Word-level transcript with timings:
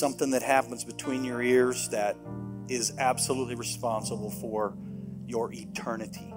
something 0.00 0.30
that 0.30 0.42
happens 0.42 0.82
between 0.82 1.22
your 1.24 1.42
ears 1.42 1.90
that 1.90 2.16
is 2.68 2.94
absolutely 2.98 3.54
responsible 3.54 4.30
for 4.30 4.74
your 5.26 5.52
eternity. 5.52 6.34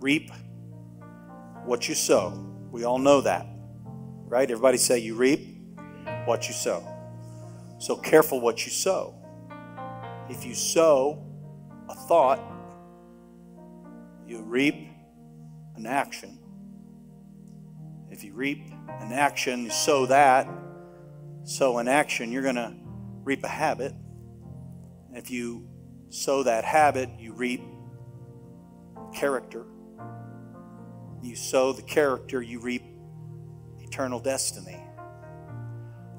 Reap 0.00 0.32
what 1.64 1.88
you 1.88 1.94
sow. 1.94 2.30
We 2.72 2.82
all 2.82 2.98
know 2.98 3.20
that, 3.20 3.46
right? 4.26 4.50
Everybody 4.50 4.78
say 4.78 4.98
you 4.98 5.14
reap 5.14 5.46
what 6.24 6.48
you 6.48 6.54
sow. 6.54 6.84
So 7.78 7.94
careful 7.94 8.40
what 8.40 8.66
you 8.66 8.72
sow. 8.72 9.14
If 10.28 10.44
you 10.44 10.54
sow 10.54 11.24
a 11.88 11.94
thought, 11.94 12.40
you 14.26 14.42
reap 14.42 14.88
an 15.76 15.86
action. 15.86 16.40
If 18.10 18.24
you 18.24 18.34
reap 18.34 18.66
an 19.00 19.12
action, 19.12 19.64
you 19.64 19.70
sow 19.70 20.06
that. 20.06 20.48
Sow 21.44 21.78
an 21.78 21.88
action, 21.88 22.30
you're 22.30 22.42
going 22.42 22.54
to 22.54 22.72
reap 23.24 23.42
a 23.44 23.48
habit. 23.48 23.94
If 25.12 25.30
you 25.30 25.68
sow 26.08 26.44
that 26.44 26.64
habit, 26.64 27.10
you 27.18 27.32
reap 27.32 27.62
character. 29.12 29.64
You 31.20 31.36
sow 31.36 31.72
the 31.72 31.82
character, 31.82 32.40
you 32.40 32.60
reap 32.60 32.84
eternal 33.80 34.20
destiny. 34.20 34.80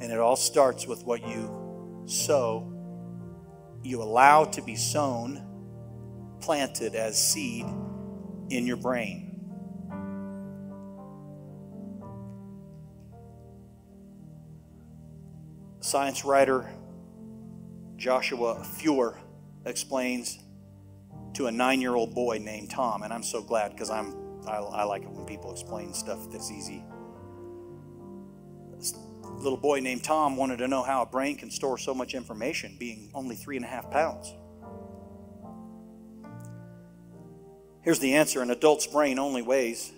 And 0.02 0.12
it 0.12 0.20
all 0.20 0.36
starts 0.36 0.86
with 0.86 1.04
what 1.04 1.26
you 1.28 2.04
sow, 2.06 2.70
you 3.82 4.02
allow 4.02 4.46
to 4.46 4.62
be 4.62 4.76
sown, 4.76 5.42
planted 6.42 6.96
as 6.96 7.18
seed 7.18 7.66
in 8.50 8.68
your 8.68 8.78
brain. 8.78 9.33
Science 15.84 16.24
writer 16.24 16.72
Joshua 17.98 18.64
Foer 18.64 19.20
explains 19.66 20.40
to 21.34 21.48
a 21.48 21.52
nine 21.52 21.82
year 21.82 21.94
old 21.94 22.16
boy 22.16 22.38
named 22.38 22.70
Tom, 22.70 23.04
and 23.04 23.12
I'm 23.12 23.22
so 23.22 23.42
glad 23.42 23.72
because 23.72 23.90
I'm 23.90 24.16
I, 24.48 24.60
I, 24.60 24.84
like 24.86 25.04
it 25.04 25.10
when 25.10 25.26
people 25.26 25.52
explain 25.52 25.94
stuff 25.94 26.32
that's 26.32 26.52
easy. 26.52 26.86
This 28.78 28.94
little 29.24 29.58
boy 29.58 29.82
named 29.82 30.06
Tom 30.06 30.38
wanted 30.38 30.60
to 30.60 30.70
know 30.70 30.84
how 30.84 31.02
a 31.02 31.06
brain 31.06 31.36
can 31.36 31.52
store 31.52 31.78
so 31.78 31.94
much 31.94 32.14
information, 32.14 32.78
being 32.80 33.12
only 33.14 33.36
three 33.36 33.58
and 33.58 33.66
a 33.66 33.68
half 33.68 33.92
pounds. 33.92 34.34
Here's 37.82 38.00
the 38.00 38.14
answer 38.14 38.42
an 38.42 38.52
adult's 38.52 38.88
brain 38.88 39.20
only 39.20 39.42
weighs 39.42 39.92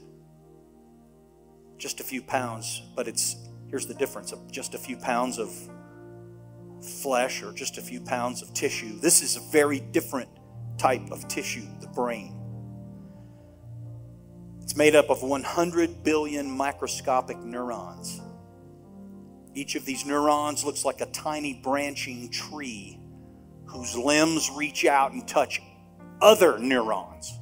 just 1.78 2.00
a 2.00 2.03
few 2.03 2.23
pounds, 2.23 2.81
but 2.95 3.08
it's 3.08 3.36
here's 3.69 3.86
the 3.86 3.94
difference 3.94 4.31
of 4.31 4.52
just 4.52 4.73
a 4.73 4.80
few 4.80 4.97
pounds 4.97 5.38
of 5.38 5.52
flesh 6.88 7.44
or 7.44 7.52
just 7.52 7.78
a 7.78 7.81
few 7.81 8.02
pounds 8.02 8.41
of 8.41 8.53
tissue. 8.53 9.00
This 9.00 9.22
is 9.22 9.36
a 9.36 9.39
very 9.52 9.80
different 9.80 10.30
type 10.78 11.11
of 11.11 11.28
tissue, 11.28 11.66
the 11.81 11.88
brain. 11.88 12.36
It's 14.61 14.75
made 14.75 14.95
up 14.95 15.09
of 15.09 15.23
100 15.23 16.03
billion 16.03 16.50
microscopic 16.50 17.38
neurons. 17.39 18.22
Each 19.53 19.75
of 19.75 19.86
these 19.86 20.06
neurons 20.06 20.66
looks 20.66 20.83
like 20.83 21.02
a 21.02 21.06
tiny 21.08 21.53
branching 21.53 22.30
tree 22.30 23.00
whose 23.66 23.97
limbs 23.97 24.50
reach 24.56 24.86
out 24.86 25.11
and 25.11 25.28
touch 25.28 25.61
other 26.22 26.58
neurons. 26.59 27.39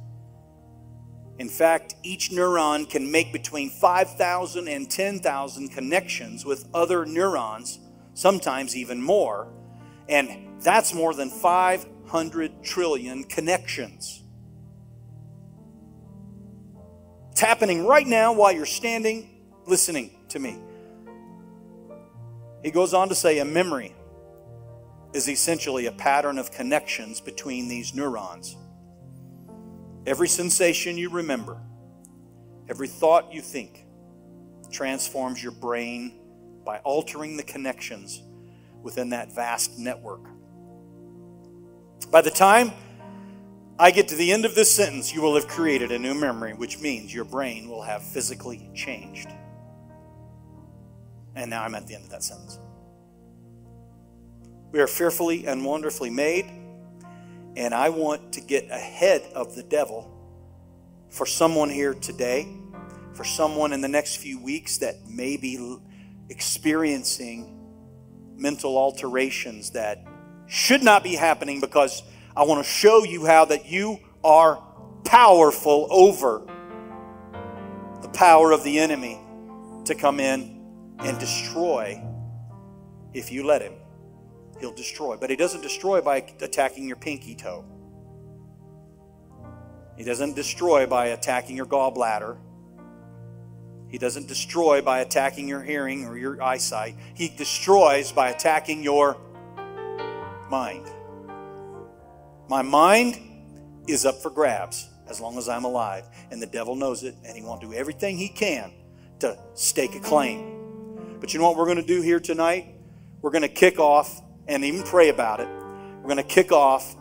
In 1.38 1.48
fact, 1.48 1.96
each 2.04 2.30
neuron 2.30 2.88
can 2.88 3.10
make 3.10 3.32
between 3.32 3.68
5,000 3.68 4.68
and 4.68 4.88
10,000 4.88 5.68
connections 5.68 6.44
with 6.44 6.68
other 6.72 7.04
neurons, 7.04 7.80
sometimes 8.14 8.76
even 8.76 9.02
more. 9.02 9.52
And 10.08 10.60
that's 10.62 10.94
more 10.94 11.14
than 11.14 11.30
500 11.30 12.62
trillion 12.62 13.24
connections. 13.24 14.22
It's 17.32 17.40
happening 17.40 17.84
right 17.84 18.06
now 18.06 18.32
while 18.32 18.52
you're 18.52 18.64
standing 18.64 19.42
listening 19.66 20.10
to 20.28 20.38
me. 20.38 20.58
He 22.62 22.70
goes 22.70 22.94
on 22.94 23.08
to 23.08 23.14
say 23.14 23.40
a 23.40 23.44
memory 23.44 23.94
is 25.12 25.28
essentially 25.28 25.86
a 25.86 25.92
pattern 25.92 26.38
of 26.38 26.50
connections 26.50 27.20
between 27.20 27.68
these 27.68 27.94
neurons. 27.94 28.56
Every 30.06 30.28
sensation 30.28 30.98
you 30.98 31.08
remember, 31.08 31.60
every 32.68 32.88
thought 32.88 33.32
you 33.32 33.40
think, 33.40 33.86
transforms 34.70 35.42
your 35.42 35.52
brain 35.52 36.20
by 36.64 36.78
altering 36.78 37.36
the 37.36 37.42
connections 37.42 38.22
within 38.82 39.10
that 39.10 39.32
vast 39.34 39.78
network. 39.78 40.22
By 42.10 42.20
the 42.20 42.30
time 42.30 42.72
I 43.78 43.90
get 43.90 44.08
to 44.08 44.14
the 44.14 44.30
end 44.30 44.44
of 44.44 44.54
this 44.54 44.70
sentence, 44.70 45.12
you 45.12 45.20
will 45.20 45.34
have 45.34 45.48
created 45.48 45.90
a 45.90 45.98
new 45.98 46.14
memory, 46.14 46.54
which 46.54 46.80
means 46.80 47.12
your 47.12 47.24
brain 47.24 47.68
will 47.68 47.82
have 47.82 48.02
physically 48.02 48.70
changed. 48.74 49.28
And 51.34 51.50
now 51.50 51.64
I'm 51.64 51.74
at 51.74 51.86
the 51.86 51.94
end 51.94 52.04
of 52.04 52.10
that 52.10 52.22
sentence. 52.22 52.58
We 54.70 54.80
are 54.80 54.86
fearfully 54.86 55.46
and 55.46 55.64
wonderfully 55.64 56.10
made. 56.10 56.46
And 57.56 57.72
I 57.72 57.88
want 57.88 58.32
to 58.34 58.40
get 58.40 58.70
ahead 58.70 59.22
of 59.34 59.54
the 59.54 59.62
devil 59.62 60.10
for 61.10 61.26
someone 61.26 61.70
here 61.70 61.94
today, 61.94 62.48
for 63.12 63.24
someone 63.24 63.72
in 63.72 63.80
the 63.80 63.88
next 63.88 64.16
few 64.16 64.40
weeks 64.40 64.78
that 64.78 65.06
may 65.08 65.36
be 65.36 65.78
experiencing 66.28 67.50
mental 68.36 68.76
alterations 68.76 69.70
that 69.70 70.04
should 70.46 70.82
not 70.82 71.02
be 71.02 71.14
happening 71.14 71.60
because 71.60 72.02
I 72.36 72.44
want 72.44 72.64
to 72.64 72.70
show 72.70 73.04
you 73.04 73.26
how 73.26 73.44
that 73.46 73.66
you 73.66 73.98
are 74.22 74.62
powerful 75.04 75.86
over 75.90 76.42
the 78.02 78.08
power 78.08 78.52
of 78.52 78.64
the 78.64 78.78
enemy 78.78 79.18
to 79.84 79.94
come 79.94 80.20
in 80.20 80.60
and 81.00 81.18
destroy 81.18 82.02
if 83.12 83.30
you 83.30 83.44
let 83.46 83.62
him 83.62 83.74
he'll 84.64 84.72
destroy. 84.72 85.16
But 85.16 85.30
he 85.30 85.36
doesn't 85.36 85.60
destroy 85.60 86.00
by 86.00 86.24
attacking 86.40 86.86
your 86.86 86.96
pinky 86.96 87.34
toe. 87.34 87.64
He 89.96 90.04
doesn't 90.04 90.34
destroy 90.34 90.86
by 90.86 91.08
attacking 91.08 91.56
your 91.56 91.66
gallbladder. 91.66 92.38
He 93.94 93.98
doesn't 93.98 94.26
destroy 94.26 94.82
by 94.82 95.02
attacking 95.02 95.46
your 95.46 95.62
hearing 95.62 96.04
or 96.04 96.18
your 96.18 96.42
eyesight. 96.42 96.96
He 97.14 97.28
destroys 97.28 98.10
by 98.10 98.30
attacking 98.30 98.82
your 98.82 99.16
mind. 100.50 100.90
My 102.48 102.62
mind 102.62 103.20
is 103.86 104.04
up 104.04 104.20
for 104.20 104.30
grabs 104.30 104.88
as 105.06 105.20
long 105.20 105.38
as 105.38 105.48
I'm 105.48 105.62
alive. 105.62 106.08
And 106.32 106.42
the 106.42 106.46
devil 106.46 106.74
knows 106.74 107.04
it, 107.04 107.14
and 107.24 107.36
he 107.36 107.44
won't 107.44 107.60
do 107.60 107.72
everything 107.72 108.16
he 108.16 108.28
can 108.28 108.72
to 109.20 109.38
stake 109.54 109.94
a 109.94 110.00
claim. 110.00 111.16
But 111.20 111.32
you 111.32 111.38
know 111.38 111.46
what 111.46 111.56
we're 111.56 111.66
going 111.66 111.76
to 111.76 111.86
do 111.86 112.02
here 112.02 112.18
tonight? 112.18 112.74
We're 113.22 113.30
going 113.30 113.42
to 113.42 113.48
kick 113.48 113.78
off 113.78 114.20
and 114.48 114.64
even 114.64 114.82
pray 114.82 115.10
about 115.10 115.38
it, 115.38 115.46
we're 115.46 116.12
going 116.12 116.16
to 116.16 116.24
kick 116.24 116.50
off 116.50 116.96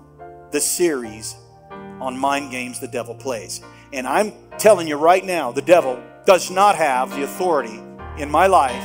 the 0.51 0.61
series 0.61 1.35
on 1.71 2.19
mind 2.19 2.51
games 2.51 2.79
the 2.79 2.87
devil 2.87 3.15
plays. 3.15 3.61
And 3.91 4.05
I'm 4.05 4.31
telling 4.59 4.87
you 4.87 4.97
right 4.97 5.25
now, 5.25 5.51
the 5.51 5.63
devil 5.63 5.99
does 6.25 6.49
not 6.49 6.75
have 6.75 7.09
the 7.11 7.23
authority 7.23 7.79
in 8.17 8.29
my 8.29 8.47
life, 8.47 8.83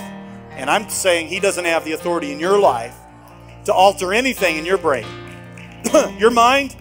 and 0.51 0.69
I'm 0.69 0.89
saying 0.89 1.29
he 1.29 1.41
doesn't 1.41 1.65
have 1.65 1.85
the 1.85 1.93
authority 1.93 2.33
in 2.33 2.41
your 2.41 2.59
life 2.59 2.97
to 3.65 3.73
alter 3.73 4.13
anything 4.13 4.57
in 4.57 4.65
your 4.65 4.79
brain. 4.79 5.07
your 6.19 6.31
mind 6.31 6.77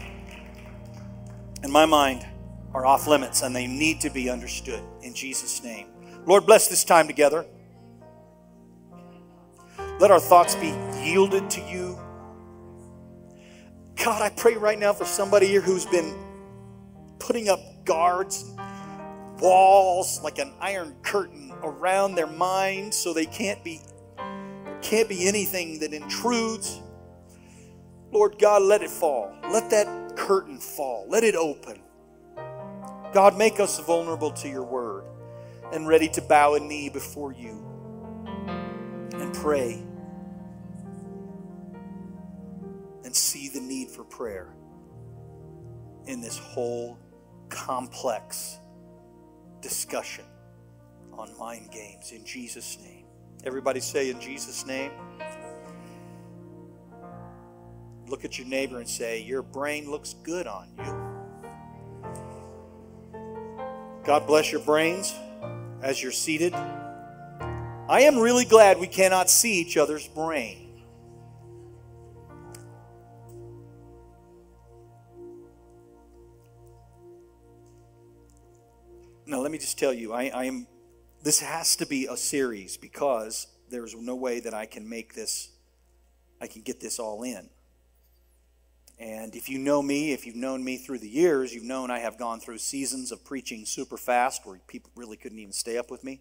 and 1.64 1.72
my 1.72 1.86
mind 1.86 2.26
are 2.74 2.86
off 2.86 3.08
limits, 3.08 3.42
and 3.42 3.56
they 3.56 3.68
need 3.68 4.02
to 4.02 4.10
be 4.10 4.30
understood 4.30 4.82
in 5.02 5.14
Jesus' 5.14 5.64
name. 5.64 5.88
Lord, 6.26 6.46
bless 6.46 6.68
this 6.68 6.84
time 6.84 7.08
together. 7.08 7.46
Let 10.00 10.12
our 10.12 10.20
thoughts 10.20 10.56
be 10.56 10.68
yielded 11.02 11.50
to 11.52 11.62
you. 11.62 11.98
God, 13.96 14.22
I 14.22 14.30
pray 14.30 14.56
right 14.56 14.78
now 14.78 14.94
for 14.94 15.06
somebody 15.06 15.48
here 15.48 15.62
who's 15.62 15.86
been 15.86 16.16
putting 17.20 17.50
up 17.50 17.60
guards, 17.84 18.54
walls, 19.40 20.22
like 20.24 20.40
an 20.40 20.54
iron 20.60 20.96
curtain 21.02 21.54
around 21.64 22.16
their 22.16 22.28
mind 22.28 22.94
so 22.94 23.14
they 23.14 23.26
can't 23.26 23.64
be 23.64 23.82
can't 24.82 25.10
be 25.10 25.28
anything 25.28 25.80
that 25.80 25.94
intrudes. 25.94 26.82
Lord 28.12 28.38
God, 28.40 28.62
let 28.62 28.82
it 28.82 28.90
fall. 28.90 29.36
Let 29.52 29.70
that 29.72 30.16
curtain 30.16 30.60
fall. 30.60 31.06
Let 31.10 31.24
it 31.24 31.36
open. 31.36 31.82
God, 33.14 33.38
make 33.38 33.60
us 33.60 33.80
vulnerable 33.80 34.32
to 34.32 34.48
your 34.48 34.64
word 34.64 35.04
and 35.74 35.88
ready 35.88 36.08
to 36.10 36.22
bow 36.22 36.56
a 36.56 36.60
knee 36.60 36.90
before 36.90 37.34
you 37.34 37.66
and 39.14 39.34
pray 39.34 39.84
and 43.04 43.16
see 43.16 43.50
the 43.50 43.60
need 43.60 43.90
for 43.90 44.04
prayer 44.04 44.54
in 46.06 46.22
this 46.22 46.38
whole 46.38 46.98
complex 47.50 48.60
discussion 49.68 50.24
on 51.12 51.38
mind 51.38 51.70
games 51.72 52.14
in 52.14 52.26
Jesus' 52.26 52.78
name. 52.82 53.04
Everybody 53.44 53.82
say 53.82 54.10
in 54.10 54.22
Jesus' 54.22 54.66
name. 54.66 54.92
Look 58.08 58.24
at 58.24 58.40
your 58.40 58.48
neighbor 58.48 58.78
and 58.80 58.88
say, 58.88 59.22
Your 59.22 59.42
brain 59.42 59.92
looks 59.92 60.14
good 60.24 60.48
on 60.48 60.70
you. 60.78 60.94
God 64.06 64.26
bless 64.26 64.54
your 64.54 64.62
brains 64.62 65.14
as 65.82 66.02
you're 66.02 66.14
seated. 66.14 66.54
I 66.54 68.02
am 68.02 68.18
really 68.18 68.46
glad 68.46 68.80
we 68.80 68.88
cannot 68.88 69.30
see 69.30 69.60
each 69.60 69.76
other's 69.76 70.08
brain. 70.08 70.67
Let 79.48 79.52
me 79.54 79.58
just 79.60 79.80
tell 79.80 79.94
you, 79.94 80.12
I, 80.12 80.26
I 80.26 80.44
am. 80.44 80.68
This 81.24 81.40
has 81.40 81.78
to 81.78 81.86
be 81.86 82.06
a 82.08 82.18
series 82.18 82.76
because 82.76 83.48
there's 83.70 83.96
no 83.96 84.14
way 84.14 84.42
that 84.42 84.54
I 84.54 84.66
can 84.66 84.90
make 84.90 85.16
this. 85.16 85.52
I 86.42 86.48
can 86.48 86.64
get 86.64 86.82
this 86.82 87.00
all 87.00 87.24
in. 87.24 87.50
And 89.00 89.34
if 89.38 89.48
you 89.48 89.58
know 89.58 89.82
me, 89.82 90.12
if 90.12 90.28
you've 90.28 90.36
known 90.36 90.66
me 90.66 90.76
through 90.76 91.00
the 91.00 91.08
years, 91.08 91.54
you've 91.54 91.64
known 91.64 91.90
I 91.90 92.00
have 92.00 92.20
gone 92.20 92.42
through 92.42 92.58
seasons 92.58 93.14
of 93.14 93.24
preaching 93.24 93.66
super 93.66 93.96
fast 93.96 94.46
where 94.46 94.60
people 94.68 94.92
really 94.98 95.16
couldn't 95.16 95.40
even 95.40 95.54
stay 95.54 95.78
up 95.78 95.90
with 95.90 96.04
me 96.04 96.20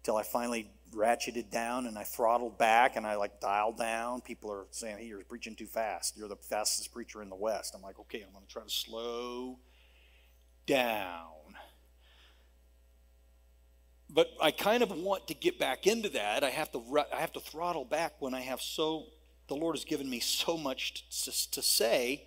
until 0.00 0.16
I 0.16 0.24
finally 0.24 0.68
ratcheted 0.92 1.52
down 1.52 1.86
and 1.86 1.96
I 1.96 2.02
throttled 2.02 2.58
back 2.58 2.96
and 2.96 3.06
I 3.06 3.14
like 3.14 3.40
dialed 3.40 3.78
down. 3.78 4.20
People 4.20 4.50
are 4.50 4.66
saying, 4.72 4.98
hey, 4.98 5.06
you're 5.06 5.22
preaching 5.22 5.54
too 5.54 5.66
fast. 5.68 6.16
You're 6.16 6.26
the 6.26 6.34
fastest 6.34 6.92
preacher 6.92 7.22
in 7.22 7.28
the 7.28 7.36
West. 7.36 7.72
I'm 7.76 7.82
like, 7.82 8.00
okay, 8.00 8.24
I'm 8.26 8.32
going 8.32 8.44
to 8.44 8.52
try 8.52 8.64
to 8.64 8.68
slow 8.68 9.60
down. 10.66 11.41
But 14.14 14.30
I 14.42 14.50
kind 14.50 14.82
of 14.82 14.90
want 14.90 15.26
to 15.28 15.34
get 15.34 15.58
back 15.58 15.86
into 15.86 16.10
that. 16.10 16.44
I 16.44 16.50
have 16.50 16.70
to, 16.72 16.82
I 17.12 17.20
have 17.20 17.32
to 17.32 17.40
throttle 17.40 17.86
back 17.86 18.14
when 18.20 18.34
I 18.34 18.40
have 18.40 18.60
so 18.60 19.06
the 19.48 19.54
Lord 19.54 19.74
has 19.74 19.84
given 19.84 20.08
me 20.08 20.20
so 20.20 20.56
much 20.56 21.08
to, 21.24 21.50
to 21.50 21.62
say, 21.62 22.26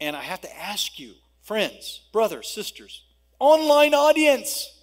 and 0.00 0.16
I 0.16 0.22
have 0.22 0.40
to 0.40 0.58
ask 0.58 0.98
you, 0.98 1.14
friends, 1.42 2.02
brothers, 2.12 2.48
sisters, 2.48 3.04
online 3.38 3.94
audience, 3.94 4.80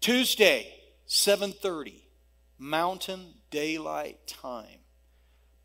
Tuesday, 0.00 0.72
7:30, 1.08 2.02
Mountain 2.58 3.34
Daylight 3.50 4.26
Time. 4.26 4.80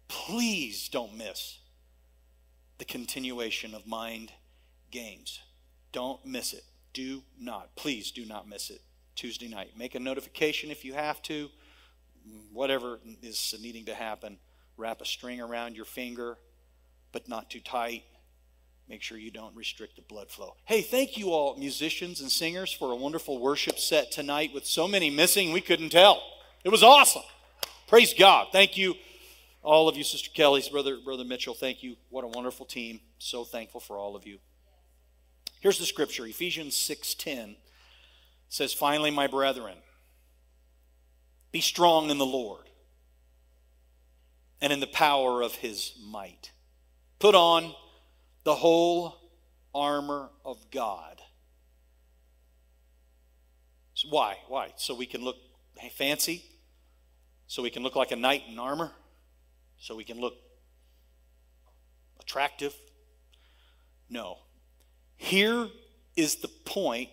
Please 0.08 0.90
don't 0.90 1.16
miss 1.16 1.60
the 2.78 2.86
continuation 2.86 3.74
of 3.74 3.86
Mind 3.88 4.32
Games. 4.92 5.40
Don't 5.92 6.26
miss 6.26 6.54
it. 6.54 6.64
Do 6.98 7.22
not. 7.40 7.76
Please 7.76 8.10
do 8.10 8.26
not 8.26 8.50
miss 8.50 8.72
it. 8.72 8.82
Tuesday 9.14 9.48
night. 9.48 9.78
Make 9.78 9.94
a 9.94 10.00
notification 10.00 10.72
if 10.72 10.84
you 10.84 10.96
have 10.96 11.22
to 11.24 11.52
whatever 12.52 13.00
is 13.22 13.56
needing 13.62 13.86
to 13.86 13.94
happen, 13.94 14.38
wrap 14.78 15.02
a 15.02 15.06
string 15.06 15.42
around 15.42 15.76
your 15.76 15.86
finger, 15.86 16.38
but 17.12 17.28
not 17.28 17.50
too 17.50 17.60
tight. 17.60 18.04
Make 18.90 19.02
sure 19.02 19.18
you 19.18 19.32
don't 19.32 19.56
restrict 19.56 19.98
the 19.98 20.02
blood 20.02 20.30
flow. 20.30 20.56
Hey, 20.66 20.82
thank 20.82 21.18
you 21.18 21.32
all, 21.32 21.58
musicians 21.58 22.22
and 22.22 22.32
singers, 22.32 22.72
for 22.72 22.92
a 22.92 22.96
wonderful 22.96 23.40
worship 23.40 23.80
set 23.80 24.12
tonight 24.12 24.52
with 24.54 24.66
so 24.66 24.88
many 24.88 25.10
missing, 25.10 25.52
we 25.52 25.62
couldn't 25.62 25.90
tell. 25.90 26.22
It 26.64 26.70
was 26.70 26.84
awesome. 26.84 27.24
Praise 27.88 28.14
God. 28.14 28.48
Thank 28.52 28.78
you, 28.78 28.96
all 29.62 29.90
of 29.90 29.98
you, 29.98 30.04
Sister 30.04 30.30
Kelly's 30.34 30.70
brother, 30.70 30.98
brother 31.04 31.26
Mitchell. 31.26 31.54
Thank 31.54 31.84
you. 31.84 31.96
What 32.10 32.24
a 32.24 32.28
wonderful 32.28 32.66
team. 32.66 33.02
So 33.20 33.44
thankful 33.44 33.82
for 33.82 33.98
all 33.98 34.16
of 34.16 34.26
you. 34.26 34.40
Here's 35.60 35.80
the 35.80 35.86
scripture 35.86 36.26
Ephesians 36.26 36.76
6:10 36.76 37.56
says, 38.50 38.74
Finally, 38.74 39.12
my 39.12 39.28
brethren, 39.28 39.78
be 41.52 41.62
strong 41.62 42.10
in 42.10 42.18
the 42.18 42.26
Lord 42.26 42.70
and 44.62 44.72
in 44.72 44.80
the 44.80 44.88
power 44.88 45.42
of 45.42 45.56
his 45.56 45.94
might. 46.02 46.52
Put 47.20 47.36
on 47.36 47.74
the 48.44 48.56
whole 48.56 49.18
armor 49.74 50.30
of 50.46 50.72
God. 50.72 51.22
So 53.94 54.10
why? 54.10 54.38
Why? 54.48 54.74
So 54.78 54.94
we 54.94 55.06
can 55.06 55.24
look 55.24 55.38
fancy? 55.96 56.44
So 57.48 57.64
we 57.64 57.70
can 57.70 57.84
look 57.84 57.96
like 57.96 58.12
a 58.12 58.16
knight 58.16 58.44
in 58.48 58.60
armor? 58.60 58.92
So 59.80 59.96
we 59.96 60.04
can 60.04 60.20
look 60.20 60.36
attractive? 62.20 62.76
No. 64.10 64.38
Here 65.18 65.68
is 66.16 66.38
the 66.38 66.48
point 66.48 67.10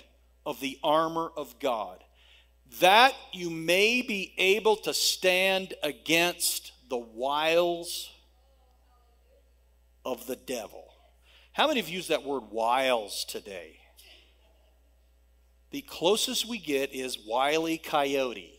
of 0.46 0.60
the 0.60 0.78
armor 0.82 1.30
of 1.36 1.58
God 1.58 2.04
that 2.80 3.14
you 3.32 3.50
may 3.50 4.02
be 4.02 4.34
able 4.36 4.76
to 4.76 4.92
stand 4.92 5.74
against 5.82 6.72
the 6.88 6.96
wiles 6.96 8.10
of 10.04 10.26
the 10.26 10.36
devil. 10.36 10.84
How 11.52 11.68
many 11.68 11.80
have 11.80 11.88
used 11.88 12.08
that 12.08 12.24
word 12.24 12.44
wiles 12.50 13.24
today? 13.24 13.76
The 15.70 15.82
closest 15.82 16.48
we 16.48 16.58
get 16.58 16.92
is 16.92 17.18
wily 17.26 17.78
coyote. 17.78 18.58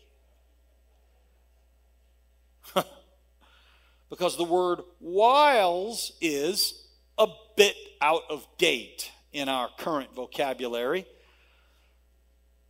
because 4.09 4.37
the 4.37 4.43
word 4.43 4.79
wiles 4.99 6.13
is 6.21 6.87
a 7.17 7.27
bit 7.55 7.75
out 8.01 8.23
of 8.29 8.45
date 8.57 9.11
in 9.35 9.49
our 9.49 9.69
current 9.77 10.15
vocabulary. 10.15 11.05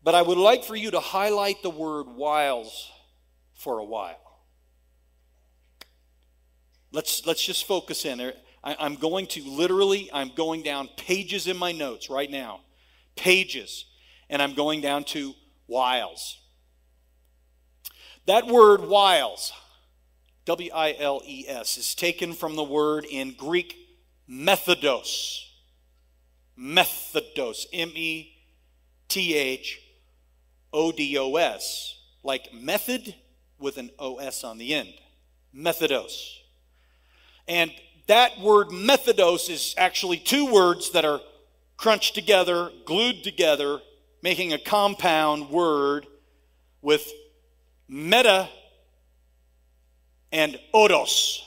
But 0.04 0.16
I 0.16 0.22
would 0.22 0.38
like 0.38 0.64
for 0.64 0.76
you 0.76 0.92
to 0.92 1.00
highlight 1.00 1.62
the 1.62 1.70
word 1.70 2.08
wiles 2.08 2.92
for 3.54 3.80
a 3.80 3.86
while. 3.86 4.18
Let's, 6.92 7.26
let's 7.26 7.44
just 7.44 7.66
focus 7.66 8.06
in. 8.06 8.20
I, 8.64 8.76
I'm 8.80 8.96
going 8.96 9.28
to 9.28 9.44
literally, 9.44 10.10
I'm 10.12 10.32
going 10.36 10.64
down 10.64 10.90
pages 10.98 11.48
in 11.48 11.58
my 11.58 11.72
notes 11.72 12.10
right 12.10 12.30
now. 12.30 12.62
Pages. 13.16 13.86
And 14.30 14.42
I'm 14.42 14.54
going 14.54 14.82
down 14.82 15.04
to 15.06 15.34
wiles. 15.68 16.42
That 18.26 18.48
word 18.48 18.82
wiles, 18.82 19.54
W 20.46 20.72
I 20.74 20.96
L 20.98 21.22
E 21.26 21.46
S, 21.48 21.78
is 21.78 21.94
taken 21.94 22.34
from 22.34 22.56
the 22.56 22.64
word 22.64 23.06
in 23.06 23.36
Greek 23.36 23.76
methodos. 24.28 25.42
Methodos. 26.60 27.66
M 27.74 27.92
E 27.96 28.36
T 29.08 29.36
H 29.36 29.82
O 30.74 30.92
D 30.92 31.18
O 31.18 31.36
S, 31.36 31.98
like 32.24 32.54
method 32.54 33.16
with 33.60 33.78
an 33.78 33.90
O 34.00 34.18
S 34.18 34.44
on 34.44 34.58
the 34.58 34.74
end. 34.74 34.94
Methodos. 35.56 36.40
And 37.48 37.72
that 38.08 38.40
word 38.40 38.70
methodos 38.70 39.50
is 39.50 39.74
actually 39.78 40.18
two 40.18 40.52
words 40.52 40.92
that 40.92 41.06
are 41.06 41.22
crunched 41.78 42.16
together, 42.16 42.72
glued 42.86 43.24
together, 43.24 43.80
making 44.22 44.54
a 44.54 44.58
compound 44.58 45.50
word 45.50 46.08
with 46.82 47.12
meta 47.88 48.50
and 50.32 50.60
odos. 50.74 51.40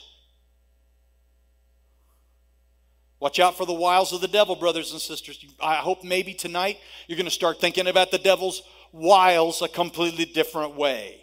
Watch 3.19 3.39
out 3.39 3.57
for 3.57 3.65
the 3.65 3.73
wiles 3.73 4.13
of 4.13 4.21
the 4.21 4.27
devil, 4.27 4.55
brothers 4.55 4.91
and 4.91 5.01
sisters. 5.01 5.43
I 5.61 5.75
hope 5.75 6.03
maybe 6.03 6.33
tonight 6.33 6.77
you're 7.07 7.17
going 7.17 7.25
to 7.25 7.31
start 7.31 7.59
thinking 7.59 7.87
about 7.87 8.11
the 8.11 8.17
devil's 8.17 8.61
wiles 8.93 9.61
a 9.61 9.67
completely 9.67 10.25
different 10.25 10.75
way. 10.75 11.21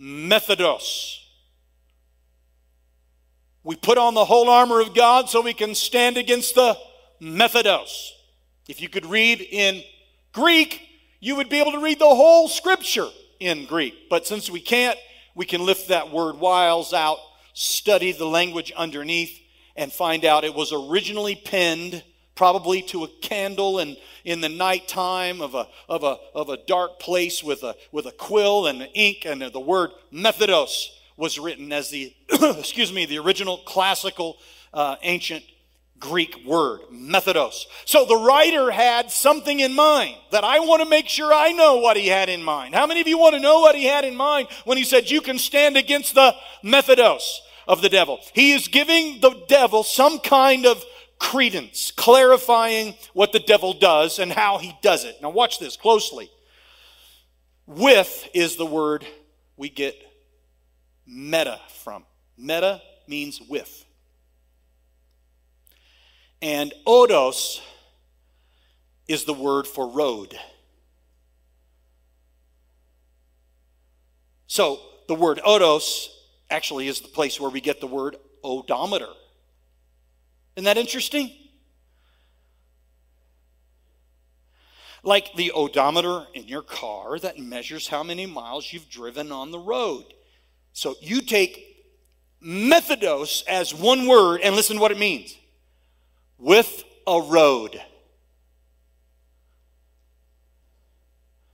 Methodos. 0.00 1.18
We 3.62 3.76
put 3.76 3.98
on 3.98 4.14
the 4.14 4.24
whole 4.24 4.48
armor 4.48 4.80
of 4.80 4.94
God 4.94 5.28
so 5.28 5.42
we 5.42 5.52
can 5.52 5.74
stand 5.74 6.16
against 6.16 6.54
the 6.54 6.78
methodos. 7.20 8.10
If 8.68 8.80
you 8.80 8.88
could 8.88 9.04
read 9.04 9.40
in 9.42 9.82
Greek, 10.32 10.80
you 11.20 11.36
would 11.36 11.50
be 11.50 11.60
able 11.60 11.72
to 11.72 11.80
read 11.80 11.98
the 11.98 12.06
whole 12.06 12.48
scripture 12.48 13.08
in 13.40 13.66
Greek. 13.66 14.08
But 14.08 14.26
since 14.26 14.48
we 14.48 14.60
can't, 14.60 14.98
we 15.34 15.44
can 15.44 15.66
lift 15.66 15.88
that 15.88 16.10
word 16.10 16.36
wiles 16.36 16.94
out, 16.94 17.18
study 17.52 18.12
the 18.12 18.24
language 18.24 18.72
underneath, 18.74 19.38
and 19.78 19.92
find 19.92 20.24
out 20.24 20.44
it 20.44 20.54
was 20.54 20.72
originally 20.72 21.36
penned 21.36 22.02
probably 22.34 22.82
to 22.82 23.04
a 23.04 23.08
candle 23.22 23.78
and 23.78 23.96
in 24.24 24.40
the 24.40 24.48
nighttime 24.48 25.40
of 25.40 25.54
a, 25.54 25.66
of 25.88 26.02
a, 26.02 26.18
of 26.34 26.48
a 26.50 26.58
dark 26.66 26.98
place 26.98 27.42
with 27.42 27.62
a, 27.62 27.74
with 27.92 28.04
a 28.04 28.12
quill 28.12 28.66
and 28.66 28.86
ink 28.94 29.24
and 29.24 29.40
the 29.40 29.60
word 29.60 29.90
methodos 30.12 30.88
was 31.16 31.38
written 31.38 31.72
as 31.72 31.90
the 31.90 32.12
excuse 32.58 32.92
me 32.92 33.06
the 33.06 33.18
original 33.18 33.58
classical 33.58 34.36
uh, 34.74 34.96
ancient 35.02 35.44
greek 36.00 36.44
word 36.44 36.80
methodos. 36.92 37.64
So 37.84 38.04
the 38.04 38.16
writer 38.16 38.70
had 38.72 39.10
something 39.10 39.60
in 39.60 39.74
mind 39.74 40.16
that 40.32 40.44
i 40.44 40.58
want 40.58 40.82
to 40.82 40.88
make 40.88 41.08
sure 41.08 41.32
i 41.32 41.52
know 41.52 41.76
what 41.76 41.96
he 41.96 42.08
had 42.08 42.28
in 42.28 42.42
mind. 42.42 42.74
How 42.74 42.86
many 42.88 43.00
of 43.00 43.06
you 43.06 43.18
want 43.18 43.36
to 43.36 43.40
know 43.40 43.60
what 43.60 43.76
he 43.76 43.84
had 43.84 44.04
in 44.04 44.16
mind 44.16 44.48
when 44.64 44.76
he 44.76 44.84
said 44.84 45.08
you 45.08 45.20
can 45.20 45.38
stand 45.38 45.76
against 45.76 46.16
the 46.16 46.34
methodos 46.64 47.38
of 47.68 47.82
the 47.82 47.88
devil 47.88 48.18
he 48.32 48.52
is 48.52 48.66
giving 48.66 49.20
the 49.20 49.44
devil 49.46 49.84
some 49.84 50.18
kind 50.18 50.66
of 50.66 50.82
credence, 51.18 51.90
clarifying 51.90 52.94
what 53.12 53.32
the 53.32 53.40
devil 53.40 53.72
does 53.72 54.18
and 54.18 54.32
how 54.32 54.58
he 54.58 54.76
does 54.82 55.04
it. 55.04 55.16
Now, 55.20 55.30
watch 55.30 55.58
this 55.58 55.76
closely. 55.76 56.30
With 57.66 58.28
is 58.32 58.56
the 58.56 58.66
word 58.66 59.06
we 59.56 59.68
get 59.68 59.96
meta 61.06 61.60
from. 61.82 62.04
Meta 62.36 62.80
means 63.06 63.40
with. 63.40 63.84
And 66.40 66.72
odos 66.86 67.60
is 69.08 69.24
the 69.24 69.34
word 69.34 69.66
for 69.66 69.88
road. 69.88 70.38
So 74.46 74.80
the 75.08 75.14
word 75.14 75.40
odos 75.44 76.08
actually 76.50 76.88
is 76.88 77.00
the 77.00 77.08
place 77.08 77.40
where 77.40 77.50
we 77.50 77.60
get 77.60 77.80
the 77.80 77.86
word 77.86 78.16
odometer. 78.42 79.08
Isn't 80.56 80.64
that 80.64 80.76
interesting? 80.76 81.30
Like 85.02 85.34
the 85.34 85.52
odometer 85.52 86.26
in 86.34 86.48
your 86.48 86.62
car 86.62 87.18
that 87.20 87.38
measures 87.38 87.86
how 87.86 88.02
many 88.02 88.26
miles 88.26 88.72
you've 88.72 88.88
driven 88.88 89.30
on 89.30 89.50
the 89.50 89.58
road. 89.58 90.04
So 90.72 90.96
you 91.00 91.20
take 91.20 91.64
methodos 92.42 93.44
as 93.46 93.74
one 93.74 94.06
word 94.06 94.40
and 94.42 94.56
listen 94.56 94.76
to 94.76 94.82
what 94.82 94.90
it 94.90 94.98
means 94.98 95.36
with 96.38 96.84
a 97.06 97.20
road. 97.20 97.80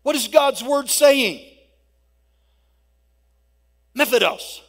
What 0.02 0.16
is 0.16 0.28
God's 0.28 0.62
word 0.62 0.90
saying? 0.90 1.44
Methodos. 3.96 4.60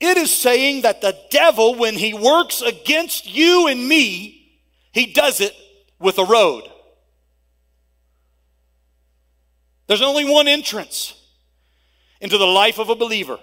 It 0.00 0.16
is 0.16 0.34
saying 0.34 0.82
that 0.82 1.00
the 1.00 1.16
devil, 1.30 1.76
when 1.76 1.94
he 1.94 2.12
works 2.14 2.60
against 2.60 3.32
you 3.32 3.68
and 3.68 3.88
me, 3.88 4.60
he 4.92 5.12
does 5.12 5.40
it 5.40 5.54
with 5.98 6.18
a 6.18 6.24
road. 6.24 6.64
There's 9.86 10.02
only 10.02 10.30
one 10.30 10.48
entrance 10.48 11.14
into 12.20 12.38
the 12.38 12.46
life 12.46 12.78
of 12.78 12.88
a 12.88 12.94
believer, 12.94 13.38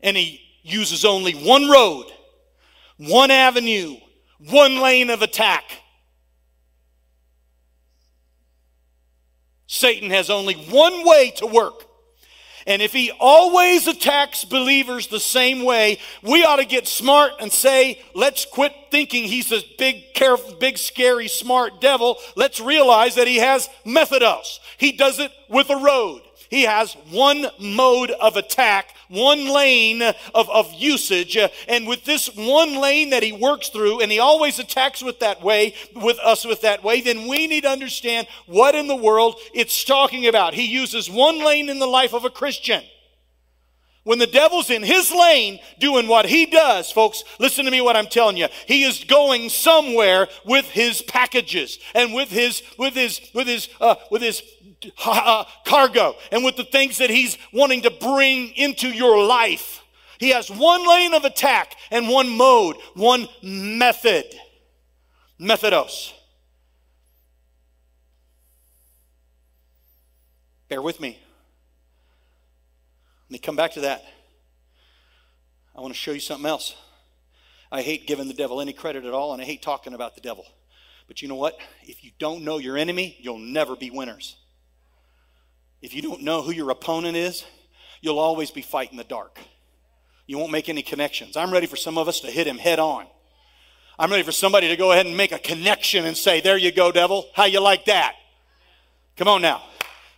and 0.00 0.16
he 0.16 0.40
uses 0.62 1.04
only 1.04 1.32
one 1.32 1.68
road, 1.68 2.06
one 2.96 3.30
avenue, 3.30 3.96
one 4.38 4.80
lane 4.80 5.10
of 5.10 5.22
attack. 5.22 5.64
Satan 9.66 10.10
has 10.10 10.30
only 10.30 10.54
one 10.54 11.06
way 11.06 11.30
to 11.36 11.46
work. 11.46 11.86
And 12.66 12.80
if 12.82 12.92
he 12.92 13.10
always 13.18 13.86
attacks 13.86 14.44
believers 14.44 15.06
the 15.06 15.20
same 15.20 15.64
way, 15.64 15.98
we 16.22 16.44
ought 16.44 16.56
to 16.56 16.64
get 16.64 16.86
smart 16.86 17.32
and 17.40 17.52
say, 17.52 18.00
let's 18.14 18.44
quit 18.44 18.72
thinking 18.90 19.24
he's 19.24 19.48
this 19.48 19.64
big, 19.64 20.14
careful, 20.14 20.54
big, 20.56 20.78
scary, 20.78 21.28
smart 21.28 21.80
devil. 21.80 22.18
Let's 22.36 22.60
realize 22.60 23.16
that 23.16 23.26
he 23.26 23.38
has 23.38 23.68
methodos. 23.84 24.58
He 24.78 24.92
does 24.92 25.18
it 25.18 25.32
with 25.48 25.70
a 25.70 25.76
road. 25.76 26.22
He 26.50 26.64
has 26.64 26.92
one 27.10 27.46
mode 27.58 28.10
of 28.10 28.36
attack, 28.36 28.94
one 29.12 29.46
lane 29.52 30.02
of, 30.02 30.48
of 30.50 30.72
usage, 30.72 31.36
uh, 31.36 31.48
and 31.68 31.86
with 31.86 32.04
this 32.04 32.28
one 32.34 32.76
lane 32.76 33.10
that 33.10 33.22
he 33.22 33.32
works 33.32 33.68
through, 33.68 34.00
and 34.00 34.10
he 34.10 34.18
always 34.18 34.58
attacks 34.58 35.02
with 35.02 35.20
that 35.20 35.42
way, 35.42 35.74
with 35.94 36.18
us 36.18 36.44
with 36.44 36.62
that 36.62 36.82
way, 36.82 37.00
then 37.00 37.28
we 37.28 37.46
need 37.46 37.62
to 37.62 37.68
understand 37.68 38.26
what 38.46 38.74
in 38.74 38.86
the 38.86 38.96
world 38.96 39.36
it's 39.52 39.84
talking 39.84 40.26
about. 40.26 40.54
He 40.54 40.66
uses 40.66 41.10
one 41.10 41.44
lane 41.44 41.68
in 41.68 41.78
the 41.78 41.86
life 41.86 42.14
of 42.14 42.24
a 42.24 42.30
Christian. 42.30 42.82
When 44.04 44.18
the 44.18 44.26
devil's 44.26 44.68
in 44.68 44.82
his 44.82 45.12
lane 45.12 45.60
doing 45.78 46.08
what 46.08 46.26
he 46.26 46.46
does, 46.46 46.90
folks, 46.90 47.22
listen 47.38 47.64
to 47.66 47.70
me 47.70 47.80
what 47.80 47.96
I'm 47.96 48.08
telling 48.08 48.36
you. 48.36 48.48
He 48.66 48.82
is 48.82 49.04
going 49.04 49.48
somewhere 49.48 50.28
with 50.44 50.64
his 50.66 51.02
packages 51.02 51.78
and 51.94 52.12
with 52.12 52.28
his 52.28 52.62
with 52.78 52.94
his 52.94 53.20
with 53.32 53.46
his 53.46 53.68
uh, 53.80 53.94
with 54.10 54.22
his 54.22 54.42
uh, 55.04 55.44
cargo 55.64 56.16
and 56.32 56.44
with 56.44 56.56
the 56.56 56.64
things 56.64 56.98
that 56.98 57.10
he's 57.10 57.38
wanting 57.52 57.82
to 57.82 57.90
bring 57.90 58.48
into 58.56 58.88
your 58.88 59.24
life. 59.24 59.82
He 60.18 60.30
has 60.30 60.50
one 60.50 60.88
lane 60.88 61.14
of 61.14 61.24
attack 61.24 61.76
and 61.90 62.08
one 62.08 62.28
mode, 62.28 62.76
one 62.94 63.28
method. 63.42 64.24
Methodos. 65.40 66.12
Bear 70.68 70.82
with 70.82 71.00
me. 71.00 71.21
Me 73.32 73.38
come 73.38 73.56
back 73.56 73.72
to 73.72 73.80
that. 73.80 74.04
I 75.74 75.80
want 75.80 75.94
to 75.94 75.98
show 75.98 76.10
you 76.12 76.20
something 76.20 76.44
else. 76.44 76.76
I 77.70 77.80
hate 77.80 78.06
giving 78.06 78.28
the 78.28 78.34
devil 78.34 78.60
any 78.60 78.74
credit 78.74 79.06
at 79.06 79.14
all, 79.14 79.32
and 79.32 79.40
I 79.40 79.46
hate 79.46 79.62
talking 79.62 79.94
about 79.94 80.14
the 80.14 80.20
devil. 80.20 80.44
But 81.08 81.22
you 81.22 81.28
know 81.28 81.36
what? 81.36 81.58
If 81.82 82.04
you 82.04 82.10
don't 82.18 82.44
know 82.44 82.58
your 82.58 82.76
enemy, 82.76 83.16
you'll 83.20 83.38
never 83.38 83.74
be 83.74 83.88
winners. 83.88 84.36
If 85.80 85.94
you 85.94 86.02
don't 86.02 86.20
know 86.20 86.42
who 86.42 86.50
your 86.50 86.68
opponent 86.68 87.16
is, 87.16 87.46
you'll 88.02 88.18
always 88.18 88.50
be 88.50 88.60
fighting 88.60 88.98
the 88.98 89.04
dark. 89.04 89.38
You 90.26 90.36
won't 90.36 90.52
make 90.52 90.68
any 90.68 90.82
connections. 90.82 91.34
I'm 91.34 91.54
ready 91.54 91.66
for 91.66 91.76
some 91.76 91.96
of 91.96 92.08
us 92.08 92.20
to 92.20 92.30
hit 92.30 92.46
him 92.46 92.58
head 92.58 92.80
on. 92.80 93.06
I'm 93.98 94.10
ready 94.10 94.24
for 94.24 94.32
somebody 94.32 94.68
to 94.68 94.76
go 94.76 94.92
ahead 94.92 95.06
and 95.06 95.16
make 95.16 95.32
a 95.32 95.38
connection 95.38 96.04
and 96.04 96.18
say, 96.18 96.42
"There 96.42 96.58
you 96.58 96.70
go, 96.70 96.92
devil. 96.92 97.30
How 97.32 97.44
you 97.44 97.60
like 97.60 97.86
that?" 97.86 98.14
Come 99.16 99.28
on 99.28 99.40
now. 99.40 99.62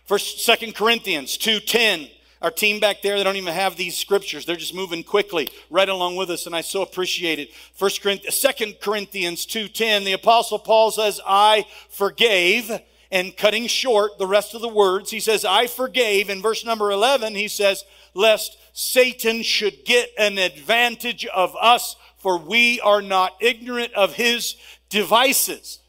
First, 0.03 0.39
Second 0.39 0.75
Corinthians 0.75 1.37
two 1.37 1.61
ten. 1.61 2.09
Our 2.45 2.51
team 2.51 2.79
back 2.79 3.01
there, 3.01 3.17
they 3.17 3.23
don't 3.23 3.37
even 3.37 3.55
have 3.55 3.75
these 3.75 3.97
scriptures. 3.97 4.45
They're 4.45 4.55
just 4.55 4.75
moving 4.75 5.03
quickly 5.03 5.49
right 5.71 5.89
along 5.89 6.15
with 6.15 6.29
us, 6.29 6.45
and 6.45 6.55
I 6.55 6.61
so 6.61 6.83
appreciate 6.83 7.39
it. 7.39 7.51
First 7.73 8.03
Corinthians, 8.03 8.39
Second 8.39 8.75
Corinthians 8.79 9.47
two 9.47 9.67
ten. 9.67 10.03
The 10.03 10.13
Apostle 10.13 10.59
Paul 10.59 10.91
says, 10.91 11.19
"I 11.25 11.65
forgave." 11.89 12.71
and 13.11 13.35
cutting 13.35 13.65
short 13.65 14.19
the 14.19 14.27
rest 14.27 14.53
of 14.53 14.61
the 14.61 14.67
words, 14.67 15.09
he 15.09 15.19
says, 15.19 15.45
I 15.45 15.67
forgave. 15.67 16.29
In 16.29 16.41
verse 16.41 16.65
number 16.65 16.91
11, 16.91 17.35
he 17.35 17.47
says, 17.47 17.85
lest 18.15 18.57
Satan 18.73 19.43
should 19.43 19.85
get 19.85 20.09
an 20.17 20.37
advantage 20.39 21.25
of 21.27 21.55
us, 21.55 21.95
for 22.17 22.37
we 22.37 22.81
are 22.81 23.03
not 23.03 23.35
ignorant 23.39 23.93
of 23.93 24.15
his 24.15 24.55
devices. 24.89 25.79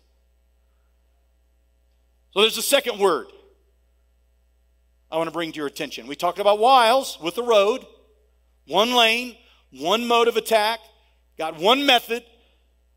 So 2.33 2.43
there's 2.43 2.59
a 2.59 2.63
second 2.63 3.01
word 3.01 3.27
I 5.11 5.17
want 5.17 5.29
to 5.29 5.33
bring 5.33 5.53
to 5.53 5.57
your 5.57 5.67
attention. 5.67 6.07
We 6.07 6.17
talked 6.17 6.39
about 6.39 6.59
wiles 6.59 7.19
with 7.23 7.35
the 7.37 7.43
road, 7.43 7.87
one 8.67 8.95
lane, 8.95 9.37
one 9.71 10.07
mode 10.07 10.29
of 10.29 10.37
attack, 10.37 10.81
got 11.39 11.59
one 11.59 11.87
method. 11.87 12.25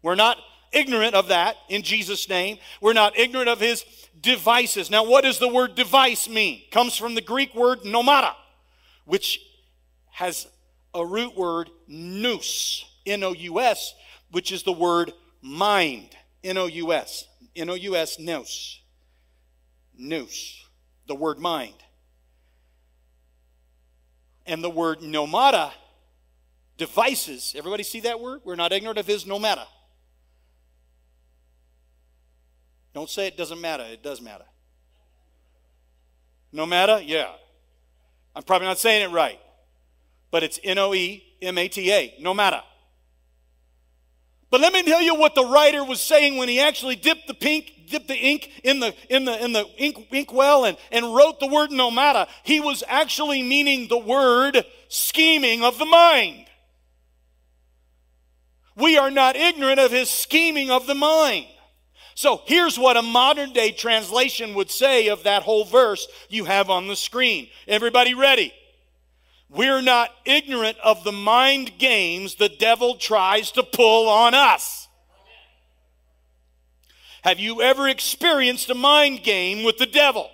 We're 0.01 0.15
not 0.15 0.37
ignorant 0.71 1.15
of 1.15 1.27
that 1.27 1.55
in 1.67 1.81
Jesus' 1.83 2.27
name. 2.29 2.57
We're 2.81 2.93
not 2.93 3.17
ignorant 3.17 3.49
of 3.49 3.59
his 3.59 3.83
devices. 4.19 4.89
Now, 4.89 5.03
what 5.05 5.23
does 5.23 5.39
the 5.39 5.47
word 5.47 5.75
device 5.75 6.27
mean? 6.27 6.61
Comes 6.71 6.95
from 6.95 7.15
the 7.15 7.21
Greek 7.21 7.53
word 7.53 7.81
nomata, 7.81 8.33
which 9.05 9.39
has 10.11 10.47
a 10.93 11.05
root 11.05 11.37
word 11.37 11.69
nous, 11.87 12.85
N 13.05 13.23
O 13.23 13.33
U 13.33 13.59
S, 13.59 13.93
which 14.31 14.51
is 14.51 14.63
the 14.63 14.71
word 14.71 15.13
mind, 15.41 16.09
N 16.43 16.57
O 16.57 16.65
U 16.65 16.91
S, 16.93 17.25
N 17.55 17.69
O 17.69 17.75
U 17.75 17.95
S, 17.95 18.19
nous, 18.19 18.45
nous, 19.97 20.27
the 21.07 21.15
word 21.15 21.39
mind. 21.39 21.75
And 24.49 24.63
the 24.63 24.69
word 24.69 25.01
nomata, 25.01 25.71
devices, 26.75 27.53
everybody 27.55 27.83
see 27.83 27.99
that 27.99 28.19
word? 28.19 28.41
We're 28.43 28.55
not 28.55 28.71
ignorant 28.71 28.97
of 28.97 29.05
his 29.05 29.23
nomata. 29.25 29.65
Don't 32.95 33.11
say 33.11 33.27
it 33.27 33.37
doesn't 33.37 33.61
matter. 33.61 33.83
It 33.83 34.01
does 34.01 34.19
matter. 34.21 34.45
No 36.51 36.65
matter? 36.65 36.99
Yeah. 36.99 37.29
I'm 38.35 38.41
probably 38.41 38.67
not 38.67 38.79
saying 38.79 39.03
it 39.07 39.13
right. 39.13 39.39
But 40.31 40.41
it's 40.41 40.59
N 40.63 40.79
O 40.79 40.95
E 40.95 41.23
M 41.43 41.55
A 41.59 41.67
T 41.67 41.91
A. 41.91 42.15
No 42.19 42.33
matter. 42.33 42.63
But 44.51 44.61
let 44.61 44.73
me 44.73 44.83
tell 44.83 45.01
you 45.01 45.15
what 45.15 45.35
the 45.35 45.45
writer 45.45 45.83
was 45.83 46.01
saying 46.01 46.37
when 46.37 46.49
he 46.49 46.59
actually 46.59 46.95
dipped 46.95 47.27
the 47.27 47.33
pink, 47.35 47.71
dipped 47.87 48.07
the 48.07 48.15
ink 48.15 48.49
in 48.63 48.79
the 48.79 48.95
in 49.09 49.25
the 49.25 49.43
in 49.43 49.53
the 49.53 49.65
ink 49.77 50.07
ink 50.11 50.33
well 50.33 50.65
and, 50.65 50.77
and 50.91 51.15
wrote 51.15 51.39
the 51.39 51.47
word 51.47 51.71
no 51.71 51.91
matter. 51.91 52.25
He 52.43 52.59
was 52.59 52.83
actually 52.87 53.43
meaning 53.43 53.87
the 53.87 53.97
word 53.97 54.65
scheming 54.87 55.63
of 55.63 55.77
the 55.77 55.85
mind. 55.85 56.45
We 58.75 58.97
are 58.97 59.11
not 59.11 59.35
ignorant 59.35 59.79
of 59.79 59.91
his 59.91 60.09
scheming 60.09 60.71
of 60.71 60.87
the 60.87 60.95
mind. 60.95 61.45
So 62.15 62.41
here's 62.45 62.77
what 62.77 62.97
a 62.97 63.01
modern 63.01 63.53
day 63.53 63.71
translation 63.71 64.53
would 64.55 64.71
say 64.71 65.07
of 65.07 65.23
that 65.23 65.43
whole 65.43 65.63
verse 65.63 66.07
you 66.27 66.45
have 66.45 66.69
on 66.69 66.87
the 66.87 66.95
screen. 66.95 67.49
Everybody 67.67 68.13
ready? 68.13 68.53
We're 69.49 69.81
not 69.81 70.11
ignorant 70.25 70.77
of 70.83 71.03
the 71.03 71.11
mind 71.11 71.79
games 71.79 72.35
the 72.35 72.49
devil 72.49 72.95
tries 72.95 73.51
to 73.51 73.63
pull 73.63 74.07
on 74.07 74.35
us. 74.35 74.87
Have 77.23 77.39
you 77.39 77.61
ever 77.61 77.87
experienced 77.87 78.69
a 78.69 78.75
mind 78.75 79.23
game 79.23 79.63
with 79.63 79.77
the 79.77 79.85
devil? 79.85 80.29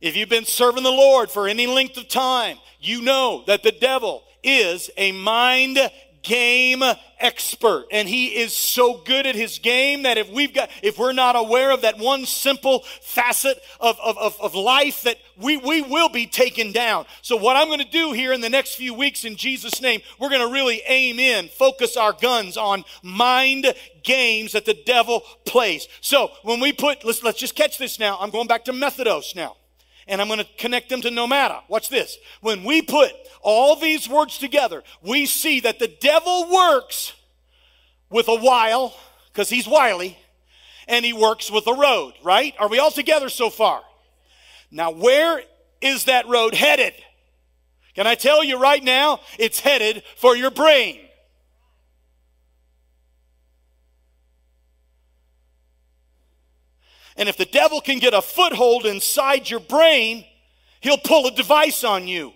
If 0.00 0.16
you've 0.16 0.28
been 0.28 0.46
serving 0.46 0.82
the 0.82 0.90
Lord 0.90 1.30
for 1.30 1.46
any 1.46 1.66
length 1.66 1.96
of 1.96 2.08
time, 2.08 2.58
you 2.80 3.00
know 3.00 3.44
that 3.46 3.62
the 3.62 3.72
devil 3.72 4.24
is 4.42 4.90
a 4.96 5.12
mind 5.12 5.78
game 6.24 6.82
expert. 7.20 7.86
And 7.92 8.08
he 8.08 8.36
is 8.36 8.56
so 8.56 9.00
good 9.04 9.26
at 9.26 9.34
his 9.34 9.58
game 9.58 10.02
that 10.02 10.18
if 10.18 10.28
we've 10.30 10.52
got 10.52 10.70
if 10.82 10.98
we're 10.98 11.12
not 11.12 11.36
aware 11.36 11.70
of 11.70 11.82
that 11.82 11.98
one 11.98 12.26
simple 12.26 12.80
facet 13.00 13.62
of, 13.80 13.98
of, 14.02 14.18
of, 14.18 14.40
of 14.40 14.54
life 14.54 15.02
that 15.02 15.18
we, 15.36 15.56
we 15.56 15.82
will 15.82 16.08
be 16.08 16.26
taken 16.26 16.72
down. 16.72 17.06
So 17.22 17.36
what 17.36 17.56
i'm 17.56 17.68
going 17.68 17.78
to 17.78 17.84
do 17.84 18.12
here 18.12 18.32
in 18.32 18.40
the 18.40 18.50
next 18.50 18.74
few 18.74 18.94
weeks 18.94 19.24
in 19.24 19.36
jesus 19.36 19.80
name 19.80 20.00
we're 20.18 20.28
going 20.28 20.46
to 20.46 20.52
really 20.52 20.82
aim 20.86 21.18
in 21.18 21.48
focus 21.48 21.96
our 21.96 22.12
guns 22.12 22.56
on 22.56 22.84
mind 23.02 23.72
games 24.02 24.52
that 24.52 24.64
the 24.64 24.74
devil 24.74 25.22
plays. 25.44 25.88
So 26.00 26.30
when 26.42 26.60
we 26.60 26.72
put 26.72 27.04
let's 27.04 27.22
let's 27.22 27.38
just 27.38 27.54
catch 27.54 27.78
this 27.78 27.98
now. 27.98 28.18
I'm 28.20 28.30
going 28.30 28.48
back 28.48 28.64
to 28.64 28.72
methodos 28.72 29.36
now 29.36 29.56
and 30.06 30.20
I'm 30.20 30.28
going 30.28 30.40
to 30.40 30.48
connect 30.58 30.88
them 30.88 31.00
to 31.02 31.08
nomada. 31.08 31.62
Watch 31.68 31.88
this. 31.88 32.18
When 32.40 32.64
we 32.64 32.82
put 32.82 33.12
all 33.42 33.76
these 33.76 34.08
words 34.08 34.38
together, 34.38 34.82
we 35.02 35.26
see 35.26 35.60
that 35.60 35.78
the 35.78 35.88
devil 35.88 36.50
works 36.52 37.14
with 38.10 38.28
a 38.28 38.36
while, 38.36 38.94
because 39.32 39.48
he's 39.48 39.66
wily, 39.66 40.16
and 40.86 41.04
he 41.04 41.12
works 41.12 41.50
with 41.50 41.66
a 41.66 41.74
road, 41.74 42.12
right? 42.22 42.54
Are 42.58 42.68
we 42.68 42.78
all 42.78 42.90
together 42.90 43.28
so 43.28 43.50
far? 43.50 43.82
Now, 44.70 44.90
where 44.90 45.42
is 45.80 46.04
that 46.04 46.28
road 46.28 46.54
headed? 46.54 46.94
Can 47.94 48.06
I 48.06 48.14
tell 48.14 48.42
you 48.42 48.58
right 48.58 48.82
now? 48.82 49.20
It's 49.38 49.60
headed 49.60 50.02
for 50.16 50.36
your 50.36 50.50
brain. 50.50 51.00
And 57.16 57.28
if 57.28 57.36
the 57.36 57.44
devil 57.44 57.80
can 57.80 57.98
get 57.98 58.14
a 58.14 58.22
foothold 58.22 58.86
inside 58.86 59.48
your 59.48 59.60
brain, 59.60 60.24
he'll 60.80 60.98
pull 60.98 61.26
a 61.26 61.30
device 61.30 61.84
on 61.84 62.08
you. 62.08 62.32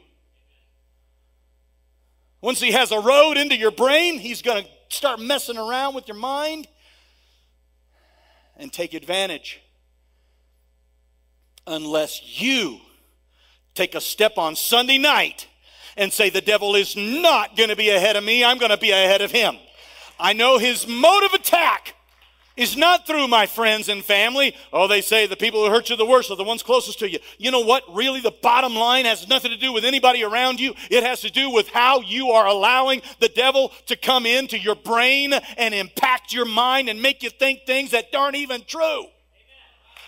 Once 2.41 2.61
he 2.61 2.71
has 2.73 2.93
a 2.93 3.01
road 3.01 3.37
into 3.37 3.57
your 3.57 3.73
brain, 3.73 4.19
he's 4.19 4.43
going 4.43 4.63
to 4.63 4.71
start 4.89 5.21
messing 5.21 5.59
around 5.59 5.95
with 5.95 6.07
your 6.07 6.17
mind 6.17 6.69
and 8.57 8.73
take 8.73 8.95
advantage. 8.95 9.61
Unless 11.67 12.41
you 12.41 12.79
take 13.75 13.95
a 13.95 14.01
step 14.01 14.39
on 14.39 14.57
Sunday 14.57 14.99
night 14.99 15.49
and 15.97 16.13
say, 16.13 16.31
The 16.31 16.41
devil 16.41 16.77
is 16.77 16.97
not 16.97 17.57
going 17.57 17.69
to 17.69 17.77
be 17.77 17.91
ahead 17.91 18.17
of 18.17 18.25
me, 18.25 18.45
I'm 18.45 18.59
going 18.59 18.71
to 18.71 18.79
be 18.79 18.93
ahead 18.93 19.21
of 19.21 19.33
him. 19.33 19.57
I 20.19 20.33
know 20.33 20.59
his 20.59 20.87
mode 20.87 21.25
of 21.25 21.35
attack 21.35 21.95
is 22.59 22.77
not 22.77 23.07
through 23.07 23.29
my 23.29 23.47
friends 23.47 23.89
and 23.89 24.05
family. 24.05 24.55
Oh, 24.73 24.89
they 24.89 25.01
say 25.01 25.27
the 25.27 25.37
people 25.37 25.65
who 25.65 25.71
hurt 25.71 25.89
you 25.89 25.97
the 25.97 26.05
worst 26.05 26.31
are 26.31 26.37
the 26.37 26.45
ones 26.45 26.63
closest 26.63 26.99
to 26.99 27.09
you. 27.09 27.21
You 27.39 27.51
know 27.51 27.61
what? 27.61 27.85
Really, 27.89 28.21
the 28.21 28.35
bottom 28.43 28.75
line 28.75 29.05
has 29.05 29.29
nothing 29.29 29.53
to 29.53 29.57
do 29.57 29.73
with 29.73 29.85
anybody 29.85 30.25
around 30.25 30.59
you. 30.59 30.75
It 30.91 31.05
has 31.05 31.21
to 31.21 31.31
do 31.31 31.51
with 31.51 31.69
how 31.69 32.01
you 32.01 32.31
are 32.31 32.47
allowing 32.47 33.01
the 33.21 33.29
devil 33.29 33.73
to 33.87 33.97
come 33.97 34.27
into 34.27 34.59
your 34.59 34.75
brain 34.75 35.33
and 35.57 35.73
impact 35.73 36.33
your 36.33 36.45
mind 36.45 36.89
and 36.89 37.01
make 37.01 37.23
you 37.23 37.31
think 37.31 37.61
things 37.65 37.93
that 37.93 38.15
aren't 38.15 38.37
even 38.37 38.65
true. 38.67 39.05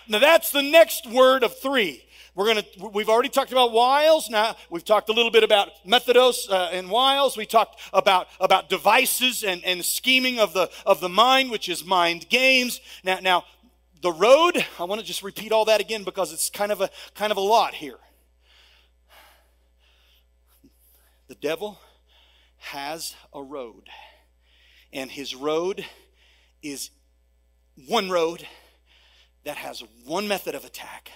Now, 0.08 0.18
that's 0.18 0.50
the 0.50 0.62
next 0.62 1.08
word 1.08 1.44
of 1.44 1.56
three. 1.56 2.02
We're 2.34 2.46
going 2.46 2.62
to, 2.62 2.88
we've 2.88 3.08
already 3.08 3.28
talked 3.28 3.50
about 3.50 3.72
wiles. 3.72 4.30
Now, 4.30 4.56
we've 4.70 4.84
talked 4.84 5.08
a 5.08 5.12
little 5.12 5.32
bit 5.32 5.42
about 5.42 5.70
methodos 5.86 6.48
uh, 6.48 6.70
and 6.72 6.88
wiles. 6.88 7.36
We 7.36 7.44
talked 7.44 7.80
about, 7.92 8.28
about 8.38 8.68
devices 8.68 9.42
and, 9.42 9.64
and 9.64 9.84
scheming 9.84 10.38
of 10.38 10.52
the, 10.52 10.70
of 10.86 11.00
the 11.00 11.08
mind, 11.08 11.50
which 11.50 11.68
is 11.68 11.84
mind 11.84 12.28
games. 12.28 12.80
Now, 13.02 13.18
now, 13.20 13.44
the 14.00 14.12
road, 14.12 14.64
I 14.78 14.84
want 14.84 15.00
to 15.00 15.06
just 15.06 15.22
repeat 15.22 15.52
all 15.52 15.66
that 15.66 15.80
again 15.80 16.04
because 16.04 16.32
it's 16.32 16.48
kind 16.48 16.72
of 16.72 16.80
a, 16.80 16.88
kind 17.14 17.32
of 17.32 17.36
a 17.36 17.42
lot 17.42 17.74
here. 17.74 17.98
The 21.28 21.34
devil 21.34 21.78
has 22.56 23.14
a 23.32 23.42
road, 23.42 23.88
and 24.92 25.10
his 25.10 25.34
road 25.34 25.84
is 26.62 26.90
one 27.86 28.10
road 28.10 28.46
that 29.44 29.56
has 29.56 29.82
one 30.04 30.28
method 30.28 30.54
of 30.54 30.64
attack 30.64 31.10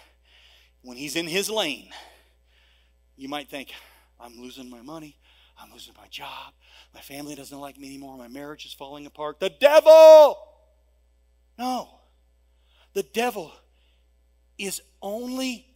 when 0.84 0.96
he's 0.96 1.16
in 1.16 1.26
his 1.26 1.50
lane, 1.50 1.88
you 3.16 3.28
might 3.28 3.48
think, 3.48 3.72
I'm 4.20 4.38
losing 4.38 4.70
my 4.70 4.82
money, 4.82 5.16
I'm 5.58 5.72
losing 5.72 5.94
my 5.96 6.06
job, 6.08 6.52
my 6.94 7.00
family 7.00 7.34
doesn't 7.34 7.58
like 7.58 7.78
me 7.78 7.88
anymore, 7.88 8.16
my 8.16 8.28
marriage 8.28 8.66
is 8.66 8.72
falling 8.72 9.06
apart. 9.06 9.40
The 9.40 9.48
devil! 9.48 10.38
No. 11.58 11.88
The 12.92 13.02
devil 13.02 13.52
is 14.58 14.80
only 15.00 15.66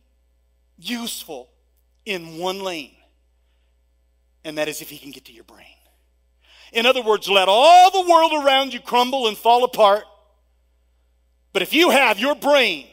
useful 0.77 1.51
in 2.05 2.39
one 2.39 2.61
lane, 2.61 2.95
and 4.45 4.59
that 4.59 4.69
is 4.69 4.83
if 4.83 4.91
he 4.91 4.99
can 4.99 5.11
get 5.11 5.25
to 5.25 5.33
your 5.33 5.45
brain. 5.45 5.67
In 6.73 6.85
other 6.85 7.03
words, 7.03 7.29
let 7.29 7.49
all 7.49 7.91
the 7.91 8.09
world 8.09 8.45
around 8.45 8.75
you 8.75 8.81
crumble 8.81 9.27
and 9.27 9.37
fall 9.37 9.65
apart. 9.65 10.05
But 11.53 11.63
if 11.63 11.73
you 11.73 11.91
have 11.91 12.19
your 12.19 12.35
brain 12.35 12.89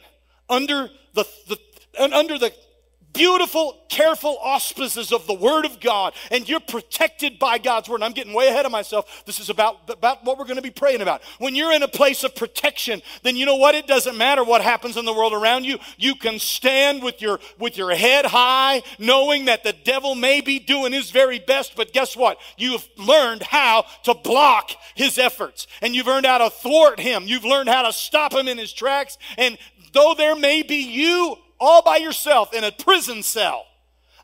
under 0.48 0.88
the, 1.12 1.24
the, 1.48 1.58
and 1.98 2.14
under 2.14 2.38
the 2.38 2.52
beautiful, 3.16 3.78
careful 3.88 4.36
auspices 4.40 5.10
of 5.10 5.26
the 5.26 5.34
Word 5.34 5.64
of 5.64 5.80
God, 5.80 6.12
and 6.30 6.48
you're 6.48 6.60
protected 6.60 7.38
by 7.38 7.58
God's 7.58 7.88
Word. 7.88 7.96
And 7.96 8.04
I'm 8.04 8.12
getting 8.12 8.34
way 8.34 8.48
ahead 8.48 8.66
of 8.66 8.72
myself. 8.72 9.24
This 9.24 9.40
is 9.40 9.48
about, 9.48 9.88
about 9.88 10.24
what 10.24 10.38
we're 10.38 10.44
going 10.44 10.56
to 10.56 10.62
be 10.62 10.70
praying 10.70 11.00
about. 11.00 11.22
When 11.38 11.54
you're 11.54 11.72
in 11.72 11.82
a 11.82 11.88
place 11.88 12.24
of 12.24 12.36
protection, 12.36 13.02
then 13.22 13.36
you 13.36 13.46
know 13.46 13.56
what? 13.56 13.74
It 13.74 13.86
doesn't 13.86 14.16
matter 14.16 14.44
what 14.44 14.60
happens 14.60 14.96
in 14.96 15.04
the 15.04 15.14
world 15.14 15.32
around 15.32 15.64
you. 15.64 15.78
You 15.96 16.14
can 16.14 16.38
stand 16.38 17.02
with 17.02 17.22
your, 17.22 17.40
with 17.58 17.76
your 17.76 17.94
head 17.94 18.26
high, 18.26 18.82
knowing 18.98 19.46
that 19.46 19.64
the 19.64 19.72
devil 19.72 20.14
may 20.14 20.40
be 20.40 20.58
doing 20.58 20.92
his 20.92 21.10
very 21.10 21.38
best, 21.38 21.74
but 21.74 21.92
guess 21.92 22.16
what? 22.16 22.38
You've 22.58 22.86
learned 22.98 23.42
how 23.42 23.86
to 24.04 24.14
block 24.14 24.72
his 24.94 25.18
efforts, 25.18 25.66
and 25.80 25.94
you've 25.94 26.06
learned 26.06 26.26
how 26.26 26.38
to 26.38 26.50
thwart 26.50 27.00
him. 27.00 27.24
You've 27.26 27.44
learned 27.44 27.68
how 27.68 27.82
to 27.82 27.92
stop 27.92 28.34
him 28.34 28.48
in 28.48 28.58
his 28.58 28.72
tracks, 28.72 29.16
and 29.38 29.56
though 29.92 30.14
there 30.16 30.36
may 30.36 30.62
be 30.62 30.76
you 30.76 31.38
all 31.60 31.82
by 31.82 31.96
yourself 31.96 32.52
in 32.54 32.64
a 32.64 32.72
prison 32.72 33.22
cell, 33.22 33.66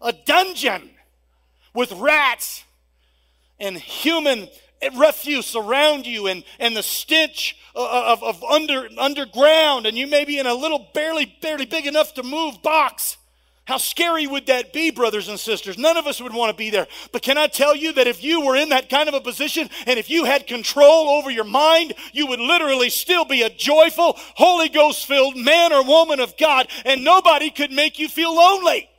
a 0.01 0.13
dungeon 0.13 0.91
with 1.75 1.93
rats 1.93 2.65
and 3.59 3.77
human 3.77 4.49
refuse 4.97 5.55
around 5.55 6.07
you 6.07 6.27
and, 6.27 6.45
and 6.59 6.77
the 6.77 6.83
stench 6.83 7.57
of, 7.75 8.23
of, 8.23 8.43
under, 8.45 8.89
underground, 8.99 9.87
and 9.87 9.97
you 9.97 10.07
may 10.07 10.25
be 10.25 10.39
in 10.39 10.47
a 10.47 10.55
little 10.55 10.91
barely, 10.93 11.37
barely 11.41 11.65
big 11.65 11.87
enough 11.87 12.15
to 12.15 12.23
move 12.23 12.63
box. 12.63 13.17
How 13.73 13.79
scary 13.79 14.27
would 14.27 14.49
that 14.49 14.75
be, 14.75 14.91
brothers 14.91 15.29
and 15.31 15.41
sisters? 15.41 15.79
None 15.79 15.97
of 15.97 16.07
us 16.07 16.21
would 16.21 16.35
want 16.35 16.51
to 16.51 16.55
be 16.55 16.69
there. 16.69 16.87
But 17.11 17.23
can 17.23 17.39
I 17.39 17.47
tell 17.47 17.75
you 17.75 17.95
that 17.95 18.07
if 18.07 18.23
you 18.23 18.45
were 18.45 18.55
in 18.55 18.69
that 18.69 18.91
kind 18.91 19.09
of 19.09 19.15
a 19.15 19.21
position 19.23 19.71
and 19.87 19.99
if 19.99 20.11
you 20.11 20.27
had 20.27 20.47
control 20.47 21.09
over 21.09 21.31
your 21.31 21.47
mind, 21.47 21.95
you 22.13 22.27
would 22.27 22.39
literally 22.39 22.91
still 22.91 23.25
be 23.25 23.41
a 23.41 23.49
joyful, 23.49 24.19
Holy 24.35 24.69
Ghost 24.69 25.07
filled 25.07 25.39
man 25.39 25.73
or 25.73 25.83
woman 25.87 26.21
of 26.21 26.37
God, 26.37 26.69
and 26.85 27.03
nobody 27.03 27.49
could 27.49 27.73
make 27.73 27.99
you 27.99 28.11
feel 28.11 28.37
lonely 28.37 28.91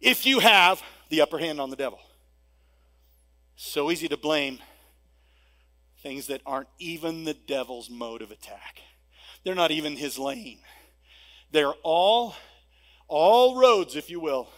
if 0.00 0.26
you 0.26 0.40
have 0.40 0.82
the 1.10 1.20
upper 1.20 1.38
hand 1.38 1.60
on 1.60 1.70
the 1.70 1.76
devil. 1.76 2.00
So 3.54 3.92
easy 3.92 4.08
to 4.08 4.16
blame 4.16 4.58
things 6.02 6.26
that 6.26 6.40
aren't 6.44 6.68
even 6.80 7.22
the 7.22 7.34
devil's 7.34 7.88
mode 7.88 8.22
of 8.22 8.32
attack, 8.32 8.80
they're 9.44 9.54
not 9.54 9.70
even 9.70 9.94
his 9.94 10.18
lane. 10.18 10.58
They're 11.52 11.74
all 11.84 12.34
all 13.10 13.58
roads, 13.60 13.96
if 13.96 14.08
you 14.08 14.20
will, 14.20 14.48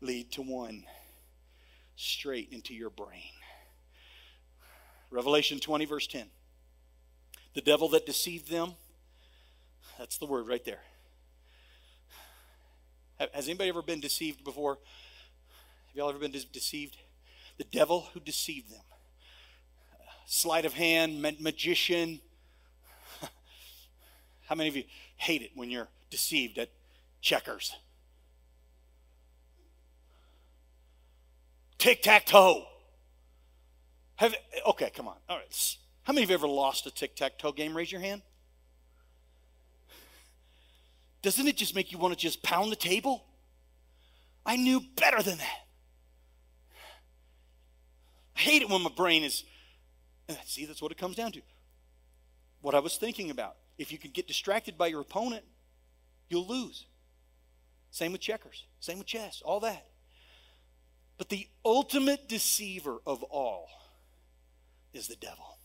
lead 0.00 0.32
to 0.32 0.42
one 0.42 0.84
straight 1.94 2.48
into 2.50 2.74
your 2.74 2.90
brain. 2.90 3.30
Revelation 5.10 5.60
20, 5.60 5.84
verse 5.84 6.06
10. 6.08 6.26
The 7.54 7.60
devil 7.60 7.88
that 7.90 8.04
deceived 8.04 8.50
them, 8.50 8.72
that's 9.96 10.18
the 10.18 10.26
word 10.26 10.48
right 10.48 10.64
there. 10.64 10.80
Has 13.32 13.48
anybody 13.48 13.68
ever 13.68 13.82
been 13.82 14.00
deceived 14.00 14.44
before? 14.44 14.78
Have 15.86 15.96
y'all 15.96 16.08
ever 16.08 16.18
been 16.18 16.34
deceived? 16.52 16.96
The 17.58 17.64
devil 17.64 18.08
who 18.12 18.20
deceived 18.20 18.70
them. 18.70 18.82
Sleight 20.26 20.64
of 20.64 20.74
hand, 20.74 21.22
magician. 21.40 22.20
How 24.48 24.56
many 24.56 24.68
of 24.68 24.76
you 24.76 24.84
hate 25.16 25.42
it 25.42 25.52
when 25.54 25.70
you're 25.70 25.88
deceived 26.10 26.58
at 26.58 26.70
checkers. 27.20 27.74
Tic 31.78 32.02
tac 32.02 32.26
toe. 32.26 32.64
Have 34.16 34.34
okay, 34.66 34.90
come 34.90 35.06
on. 35.06 35.16
All 35.28 35.36
right. 35.36 35.76
How 36.02 36.12
many 36.12 36.24
of 36.24 36.30
you 36.30 36.34
ever 36.34 36.48
lost 36.48 36.86
a 36.86 36.90
tic 36.90 37.14
tac 37.14 37.38
toe 37.38 37.52
game? 37.52 37.76
Raise 37.76 37.92
your 37.92 38.00
hand. 38.00 38.22
Doesn't 41.22 41.46
it 41.46 41.56
just 41.56 41.74
make 41.74 41.92
you 41.92 41.98
want 41.98 42.14
to 42.14 42.18
just 42.18 42.42
pound 42.42 42.72
the 42.72 42.76
table? 42.76 43.24
I 44.46 44.56
knew 44.56 44.80
better 44.96 45.22
than 45.22 45.38
that. 45.38 45.60
I 48.36 48.40
hate 48.40 48.62
it 48.62 48.68
when 48.68 48.82
my 48.82 48.90
brain 48.96 49.24
is. 49.24 49.44
See, 50.46 50.64
that's 50.64 50.80
what 50.80 50.92
it 50.92 50.98
comes 50.98 51.16
down 51.16 51.32
to. 51.32 51.40
What 52.60 52.74
I 52.74 52.80
was 52.80 52.96
thinking 52.96 53.30
about. 53.30 53.56
If 53.78 53.92
you 53.92 53.98
can 53.98 54.10
get 54.10 54.26
distracted 54.26 54.78
by 54.78 54.88
your 54.88 55.00
opponent, 55.00 55.44
you'll 56.28 56.46
lose. 56.46 56.86
Same 57.98 58.12
with 58.12 58.20
checkers, 58.20 58.64
same 58.78 58.98
with 58.98 59.08
chess, 59.08 59.42
all 59.44 59.58
that. 59.58 59.84
But 61.16 61.30
the 61.30 61.48
ultimate 61.64 62.28
deceiver 62.28 62.98
of 63.04 63.24
all 63.24 63.66
is 64.94 65.08
the 65.08 65.16
devil. 65.16 65.58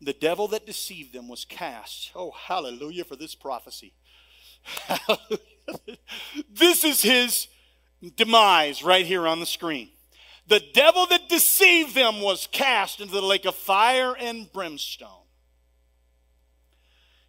The 0.00 0.12
devil 0.12 0.46
that 0.46 0.66
deceived 0.66 1.12
them 1.12 1.26
was 1.26 1.44
cast. 1.44 2.12
Oh, 2.14 2.30
hallelujah 2.30 3.02
for 3.02 3.16
this 3.16 3.34
prophecy. 3.34 3.92
this 6.48 6.84
is 6.84 7.02
his 7.02 7.48
demise 8.14 8.84
right 8.84 9.04
here 9.04 9.26
on 9.26 9.40
the 9.40 9.46
screen. 9.46 9.88
The 10.46 10.62
devil 10.72 11.08
that 11.08 11.28
deceived 11.28 11.96
them 11.96 12.20
was 12.20 12.46
cast 12.52 13.00
into 13.00 13.14
the 13.14 13.20
lake 13.20 13.46
of 13.46 13.56
fire 13.56 14.14
and 14.16 14.48
brimstone 14.52 15.26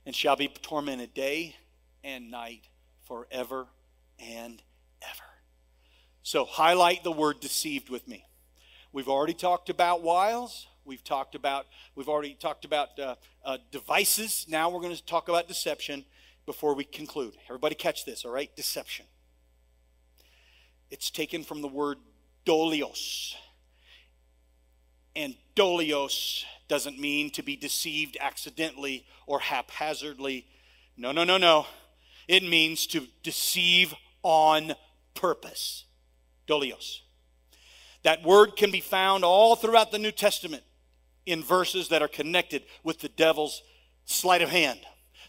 and 0.05 0.15
shall 0.15 0.35
be 0.35 0.49
tormented 0.49 1.15
day 1.15 1.55
and 2.03 2.29
night 2.29 2.67
forever 3.07 3.65
and 4.31 4.61
ever. 5.01 5.23
So, 6.21 6.45
highlight 6.45 7.03
the 7.03 7.11
word 7.11 7.39
deceived 7.39 7.89
with 7.89 8.07
me. 8.07 8.25
We've 8.91 9.09
already 9.09 9.33
talked 9.33 9.69
about 9.69 10.01
wiles. 10.03 10.67
We've 10.85 11.03
talked 11.03 11.35
about, 11.35 11.65
we've 11.95 12.09
already 12.09 12.35
talked 12.35 12.65
about 12.65 12.99
uh, 12.99 13.15
uh, 13.43 13.57
devices. 13.71 14.45
Now 14.49 14.69
we're 14.69 14.81
going 14.81 14.95
to 14.95 15.05
talk 15.05 15.29
about 15.29 15.47
deception 15.47 16.05
before 16.45 16.75
we 16.75 16.83
conclude. 16.83 17.35
Everybody 17.47 17.75
catch 17.75 18.05
this, 18.05 18.25
all 18.25 18.31
right? 18.31 18.53
Deception. 18.55 19.05
It's 20.91 21.09
taken 21.09 21.43
from 21.43 21.61
the 21.61 21.67
word 21.67 21.97
dolios. 22.45 23.35
And 25.15 25.35
dolios 25.55 26.45
doesn't 26.67 26.99
mean 26.99 27.29
to 27.31 27.43
be 27.43 27.55
deceived 27.55 28.17
accidentally 28.19 29.05
or 29.25 29.39
haphazardly. 29.39 30.45
No, 30.97 31.11
no, 31.11 31.23
no, 31.23 31.37
no. 31.37 31.65
It 32.27 32.43
means 32.43 32.87
to 32.87 33.07
deceive 33.21 33.93
on 34.23 34.73
purpose. 35.13 35.85
Dolios. 36.47 37.03
That 38.03 38.23
word 38.23 38.55
can 38.57 38.71
be 38.71 38.81
found 38.81 39.23
all 39.23 39.55
throughout 39.55 39.91
the 39.91 39.99
New 39.99 40.11
Testament 40.11 40.63
in 41.25 41.41
verses 41.41 41.89
that 41.89 42.01
are 42.01 42.09
connected 42.09 42.63
with 42.83 42.99
the 42.99 43.09
devil's 43.09 43.61
sleight 44.05 44.41
of 44.41 44.49
hand, 44.49 44.79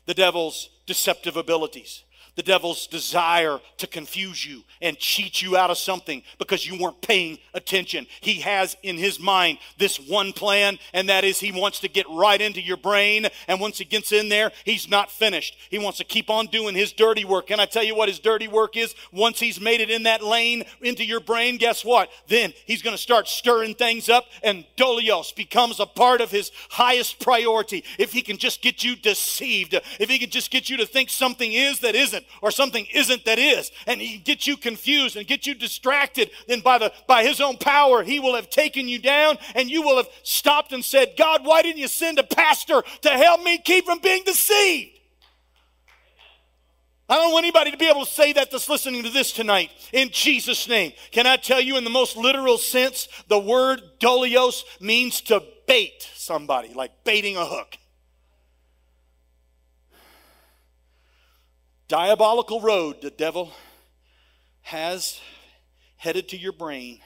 the 0.07 0.14
devil's 0.14 0.70
deceptive 0.87 1.37
abilities, 1.37 2.02
the 2.37 2.42
devil's 2.42 2.87
desire 2.87 3.61
to 3.79 3.87
confuse 3.87 4.44
you 4.44 4.62
and 4.83 4.99
cheat 4.99 5.40
you 5.40 5.57
out 5.57 5.70
of 5.70 5.79
something 5.79 6.23
because 6.38 6.66
you 6.66 6.79
weren't 6.79 7.01
paying 7.01 7.38
attention. 7.55 8.07
He 8.20 8.40
has 8.40 8.77
in 8.83 8.97
his 8.97 9.20
mind 9.20 9.59
this 9.79 9.99
one 9.99 10.33
plan, 10.33 10.79
and 10.92 11.09
that 11.09 11.25
is 11.25 11.40
he 11.40 11.53
wants 11.53 11.81
to 11.81 11.88
get 11.88 12.07
right 12.11 12.40
into 12.40 12.61
your 12.61 12.77
brain. 12.77 13.29
And 13.49 13.61
once 13.61 13.79
he 13.79 13.85
gets 13.85 14.12
in 14.12 14.29
there, 14.29 14.53
he's 14.64 14.88
not 14.88 15.11
finished. 15.11 15.57
He 15.70 15.79
wants 15.79 15.99
to 15.99 16.05
keep 16.05 16.29
on 16.31 16.47
doing 16.47 16.75
his 16.75 16.92
dirty 16.92 17.25
work. 17.25 17.47
Can 17.49 17.61
I 17.61 17.66
tell 17.66 17.85
you 17.85 17.94
what 17.94 18.09
his 18.09 18.18
dirty 18.18 18.49
work 18.49 18.77
is? 18.77 18.94
Once 19.12 19.38
he's 19.38 19.61
made 19.61 19.81
it 19.81 19.90
in 19.90 20.05
that 20.05 20.23
lane 20.23 20.64
into 20.81 21.05
your 21.05 21.20
brain, 21.20 21.57
guess 21.57 21.85
what? 21.85 22.11
Then 22.29 22.53
he's 22.66 22.83
going 22.83 22.97
to 22.97 23.03
start 23.03 23.29
stirring 23.29 23.75
things 23.75 24.09
up, 24.09 24.25
and 24.42 24.64
Dolios 24.77 25.33
becomes 25.33 25.81
a 25.81 25.87
part 25.87 26.20
of 26.20 26.31
his 26.31 26.51
highest 26.70 27.20
priority. 27.20 27.85
If 27.99 28.12
he 28.12 28.23
can 28.23 28.38
just 28.38 28.62
get 28.62 28.83
you 28.83 28.97
deceived, 28.97 29.75
if 30.01 30.09
he 30.09 30.18
can 30.18 30.31
just 30.31 30.51
get 30.51 30.68
you 30.68 30.77
to 30.79 30.87
think 30.87 31.11
something 31.11 31.53
is 31.53 31.81
that 31.81 31.94
isn't, 31.94 32.24
or 32.43 32.51
something 32.51 32.87
isn't 32.93 33.25
that 33.25 33.39
is, 33.39 33.71
and 33.87 34.01
he 34.01 34.19
gets 34.19 34.47
you 34.47 34.57
confused 34.57 35.17
and 35.17 35.27
get 35.27 35.47
you 35.47 35.55
distracted, 35.55 36.31
then 36.49 36.61
by 36.61 36.79
the 36.79 36.93
by 37.07 37.23
his 37.25 37.41
own 37.41 37.57
power, 37.57 38.03
he 38.03 38.21
will 38.21 38.35
have 38.35 38.51
taken 38.51 38.89
you 38.89 38.99
down 38.99 39.39
and 39.55 39.71
you 39.71 39.83
will 39.83 39.97
have 39.97 40.09
stopped 40.23 40.73
and 40.73 40.85
said, 40.85 41.15
God, 41.17 41.45
why 41.45 41.63
didn't 41.63 41.79
you 41.79 41.89
send 41.89 42.19
a 42.19 42.25
pastor 42.25 42.83
to 43.03 43.09
help 43.09 43.43
me 43.43 43.59
keep 43.59 43.85
from 43.85 43.99
being 43.99 44.23
deceived? 44.25 44.91
I 47.09 47.17
don't 47.17 47.33
want 47.33 47.45
anybody 47.45 47.71
to 47.71 47.77
be 47.77 47.89
able 47.89 48.07
to 48.07 48.11
say 48.11 48.33
that 48.33 48.51
that's 48.51 48.69
listening 48.69 49.03
to 49.03 49.11
this 49.11 49.31
tonight 49.31 49.71
in 49.93 50.09
Jesus' 50.11 50.67
name. 50.67 50.93
Can 51.11 51.27
I 51.27 51.37
tell 51.37 51.61
you, 51.61 51.77
in 51.77 51.85
the 51.85 51.91
most 51.91 52.17
literal 52.17 52.57
sense, 52.57 53.09
the 53.29 53.39
word 53.39 53.83
dolios 53.99 54.65
means 54.81 55.21
to 55.23 55.43
bait 55.67 56.09
somebody, 56.15 56.73
like 56.73 57.05
baiting 57.05 57.37
a 57.37 57.45
hook. 57.45 57.77
Diabolical 61.88 62.61
road 62.61 63.03
the 63.03 63.11
devil 63.11 63.53
has 64.62 65.20
headed 65.97 66.29
to 66.29 66.37
your 66.37 66.53
brain 66.53 67.01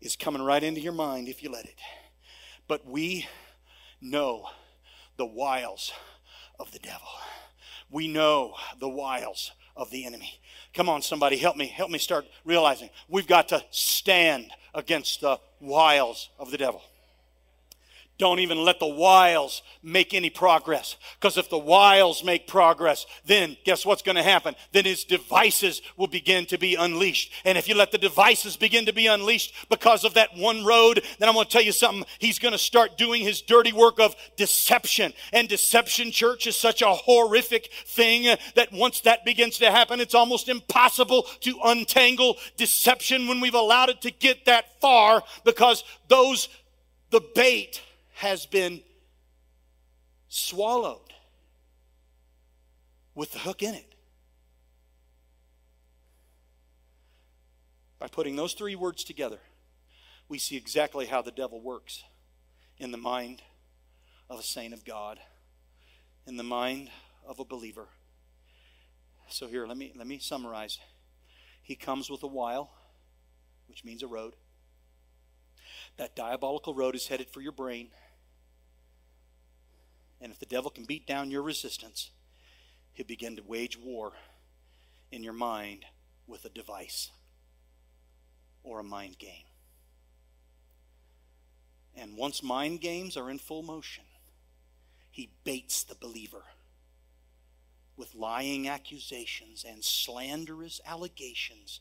is 0.00 0.16
coming 0.16 0.42
right 0.42 0.62
into 0.62 0.80
your 0.80 0.92
mind 0.92 1.28
if 1.28 1.42
you 1.42 1.50
let 1.50 1.64
it. 1.64 1.78
But 2.68 2.86
we 2.86 3.26
know 4.00 4.48
the 5.16 5.26
wiles 5.26 5.92
of 6.58 6.70
the 6.72 6.78
devil. 6.78 7.08
We 7.90 8.08
know 8.08 8.54
the 8.78 8.88
wiles 8.88 9.52
of 9.76 9.90
the 9.90 10.06
enemy. 10.06 10.40
Come 10.74 10.88
on, 10.88 11.02
somebody, 11.02 11.36
help 11.36 11.56
me. 11.56 11.66
Help 11.66 11.90
me 11.90 11.98
start 11.98 12.26
realizing 12.44 12.90
we've 13.08 13.26
got 13.26 13.48
to 13.48 13.64
stand 13.70 14.50
against 14.74 15.20
the 15.20 15.38
wiles 15.60 16.30
of 16.38 16.50
the 16.50 16.58
devil. 16.58 16.82
Don't 18.18 18.38
even 18.38 18.64
let 18.64 18.80
the 18.80 18.86
wiles 18.86 19.62
make 19.82 20.14
any 20.14 20.30
progress. 20.30 20.96
Because 21.20 21.36
if 21.36 21.50
the 21.50 21.58
wiles 21.58 22.24
make 22.24 22.46
progress, 22.46 23.04
then 23.26 23.58
guess 23.64 23.84
what's 23.84 24.00
going 24.00 24.16
to 24.16 24.22
happen? 24.22 24.54
Then 24.72 24.86
his 24.86 25.04
devices 25.04 25.82
will 25.98 26.06
begin 26.06 26.46
to 26.46 26.56
be 26.56 26.76
unleashed. 26.76 27.30
And 27.44 27.58
if 27.58 27.68
you 27.68 27.74
let 27.74 27.92
the 27.92 27.98
devices 27.98 28.56
begin 28.56 28.86
to 28.86 28.92
be 28.94 29.06
unleashed 29.06 29.54
because 29.68 30.02
of 30.02 30.14
that 30.14 30.34
one 30.34 30.64
road, 30.64 31.02
then 31.18 31.28
I'm 31.28 31.34
going 31.34 31.44
to 31.44 31.52
tell 31.52 31.62
you 31.62 31.72
something. 31.72 32.06
He's 32.18 32.38
going 32.38 32.52
to 32.52 32.58
start 32.58 32.96
doing 32.96 33.20
his 33.20 33.42
dirty 33.42 33.74
work 33.74 34.00
of 34.00 34.16
deception. 34.36 35.12
And 35.34 35.46
deception, 35.46 36.10
church, 36.10 36.46
is 36.46 36.56
such 36.56 36.80
a 36.80 36.88
horrific 36.88 37.70
thing 37.86 38.34
that 38.54 38.72
once 38.72 39.00
that 39.02 39.26
begins 39.26 39.58
to 39.58 39.70
happen, 39.70 40.00
it's 40.00 40.14
almost 40.14 40.48
impossible 40.48 41.24
to 41.40 41.58
untangle 41.64 42.38
deception 42.56 43.28
when 43.28 43.42
we've 43.42 43.52
allowed 43.52 43.90
it 43.90 44.00
to 44.02 44.10
get 44.10 44.46
that 44.46 44.80
far 44.80 45.22
because 45.44 45.84
those, 46.08 46.48
the 47.10 47.20
bait, 47.34 47.82
has 48.16 48.46
been 48.46 48.80
swallowed 50.28 51.12
with 53.14 53.30
the 53.32 53.38
hook 53.38 53.62
in 53.62 53.74
it. 53.74 53.94
By 57.98 58.08
putting 58.08 58.34
those 58.34 58.54
three 58.54 58.74
words 58.74 59.04
together, 59.04 59.38
we 60.30 60.38
see 60.38 60.56
exactly 60.56 61.04
how 61.04 61.20
the 61.20 61.30
devil 61.30 61.60
works 61.60 62.04
in 62.78 62.90
the 62.90 62.96
mind 62.96 63.42
of 64.30 64.40
a 64.40 64.42
saint 64.42 64.72
of 64.72 64.82
God, 64.82 65.18
in 66.26 66.38
the 66.38 66.42
mind 66.42 66.88
of 67.26 67.38
a 67.38 67.44
believer. 67.44 67.88
So 69.28 69.46
here, 69.46 69.66
let 69.66 69.76
me 69.76 69.92
let 69.94 70.06
me 70.06 70.20
summarize. 70.20 70.78
He 71.62 71.74
comes 71.74 72.08
with 72.08 72.22
a 72.22 72.28
while, 72.28 72.70
which 73.68 73.84
means 73.84 74.02
a 74.02 74.06
road. 74.06 74.36
That 75.98 76.16
diabolical 76.16 76.74
road 76.74 76.94
is 76.94 77.08
headed 77.08 77.28
for 77.28 77.42
your 77.42 77.52
brain. 77.52 77.88
And 80.20 80.32
if 80.32 80.38
the 80.38 80.46
devil 80.46 80.70
can 80.70 80.84
beat 80.84 81.06
down 81.06 81.30
your 81.30 81.42
resistance, 81.42 82.10
he'll 82.92 83.06
begin 83.06 83.36
to 83.36 83.42
wage 83.42 83.78
war 83.78 84.12
in 85.12 85.22
your 85.22 85.32
mind 85.32 85.84
with 86.26 86.44
a 86.44 86.48
device 86.48 87.10
or 88.62 88.80
a 88.80 88.84
mind 88.84 89.18
game. 89.18 89.44
And 91.94 92.16
once 92.16 92.42
mind 92.42 92.80
games 92.80 93.16
are 93.16 93.30
in 93.30 93.38
full 93.38 93.62
motion, 93.62 94.04
he 95.10 95.30
baits 95.44 95.82
the 95.82 95.94
believer 95.94 96.44
with 97.96 98.14
lying 98.14 98.68
accusations 98.68 99.64
and 99.66 99.82
slanderous 99.82 100.80
allegations. 100.84 101.80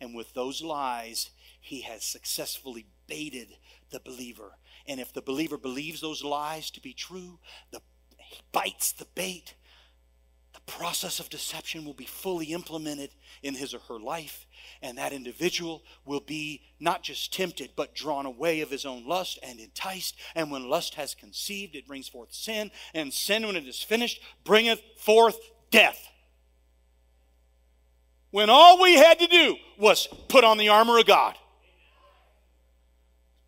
And 0.00 0.14
with 0.14 0.34
those 0.34 0.62
lies, 0.62 1.30
he 1.62 1.80
has 1.80 2.04
successfully 2.04 2.84
baited 3.06 3.56
the 3.90 4.00
believer 4.00 4.58
and 4.86 5.00
if 5.00 5.12
the 5.12 5.22
believer 5.22 5.56
believes 5.56 6.00
those 6.00 6.24
lies 6.24 6.70
to 6.72 6.80
be 6.80 6.92
true, 6.92 7.38
the, 7.70 7.80
he 8.16 8.40
bites 8.52 8.92
the 8.92 9.06
bait. 9.14 9.54
The 10.52 10.72
process 10.72 11.18
of 11.18 11.30
deception 11.30 11.84
will 11.84 11.94
be 11.94 12.04
fully 12.04 12.46
implemented 12.52 13.10
in 13.42 13.54
his 13.54 13.72
or 13.72 13.78
her 13.88 13.98
life, 13.98 14.46
and 14.82 14.98
that 14.98 15.14
individual 15.14 15.82
will 16.04 16.20
be 16.20 16.60
not 16.78 17.02
just 17.02 17.32
tempted, 17.32 17.70
but 17.74 17.94
drawn 17.94 18.26
away 18.26 18.60
of 18.60 18.70
his 18.70 18.84
own 18.84 19.06
lust 19.06 19.38
and 19.42 19.58
enticed. 19.58 20.16
And 20.34 20.50
when 20.50 20.68
lust 20.68 20.94
has 20.96 21.14
conceived, 21.14 21.74
it 21.74 21.86
brings 21.86 22.08
forth 22.08 22.34
sin, 22.34 22.70
and 22.92 23.12
sin, 23.14 23.46
when 23.46 23.56
it 23.56 23.66
is 23.66 23.82
finished, 23.82 24.20
bringeth 24.44 24.82
forth 24.98 25.38
death. 25.70 26.08
When 28.30 28.50
all 28.50 28.80
we 28.82 28.94
had 28.94 29.18
to 29.20 29.26
do 29.26 29.56
was 29.78 30.06
put 30.28 30.44
on 30.44 30.58
the 30.58 30.68
armor 30.68 30.98
of 30.98 31.06
God 31.06 31.36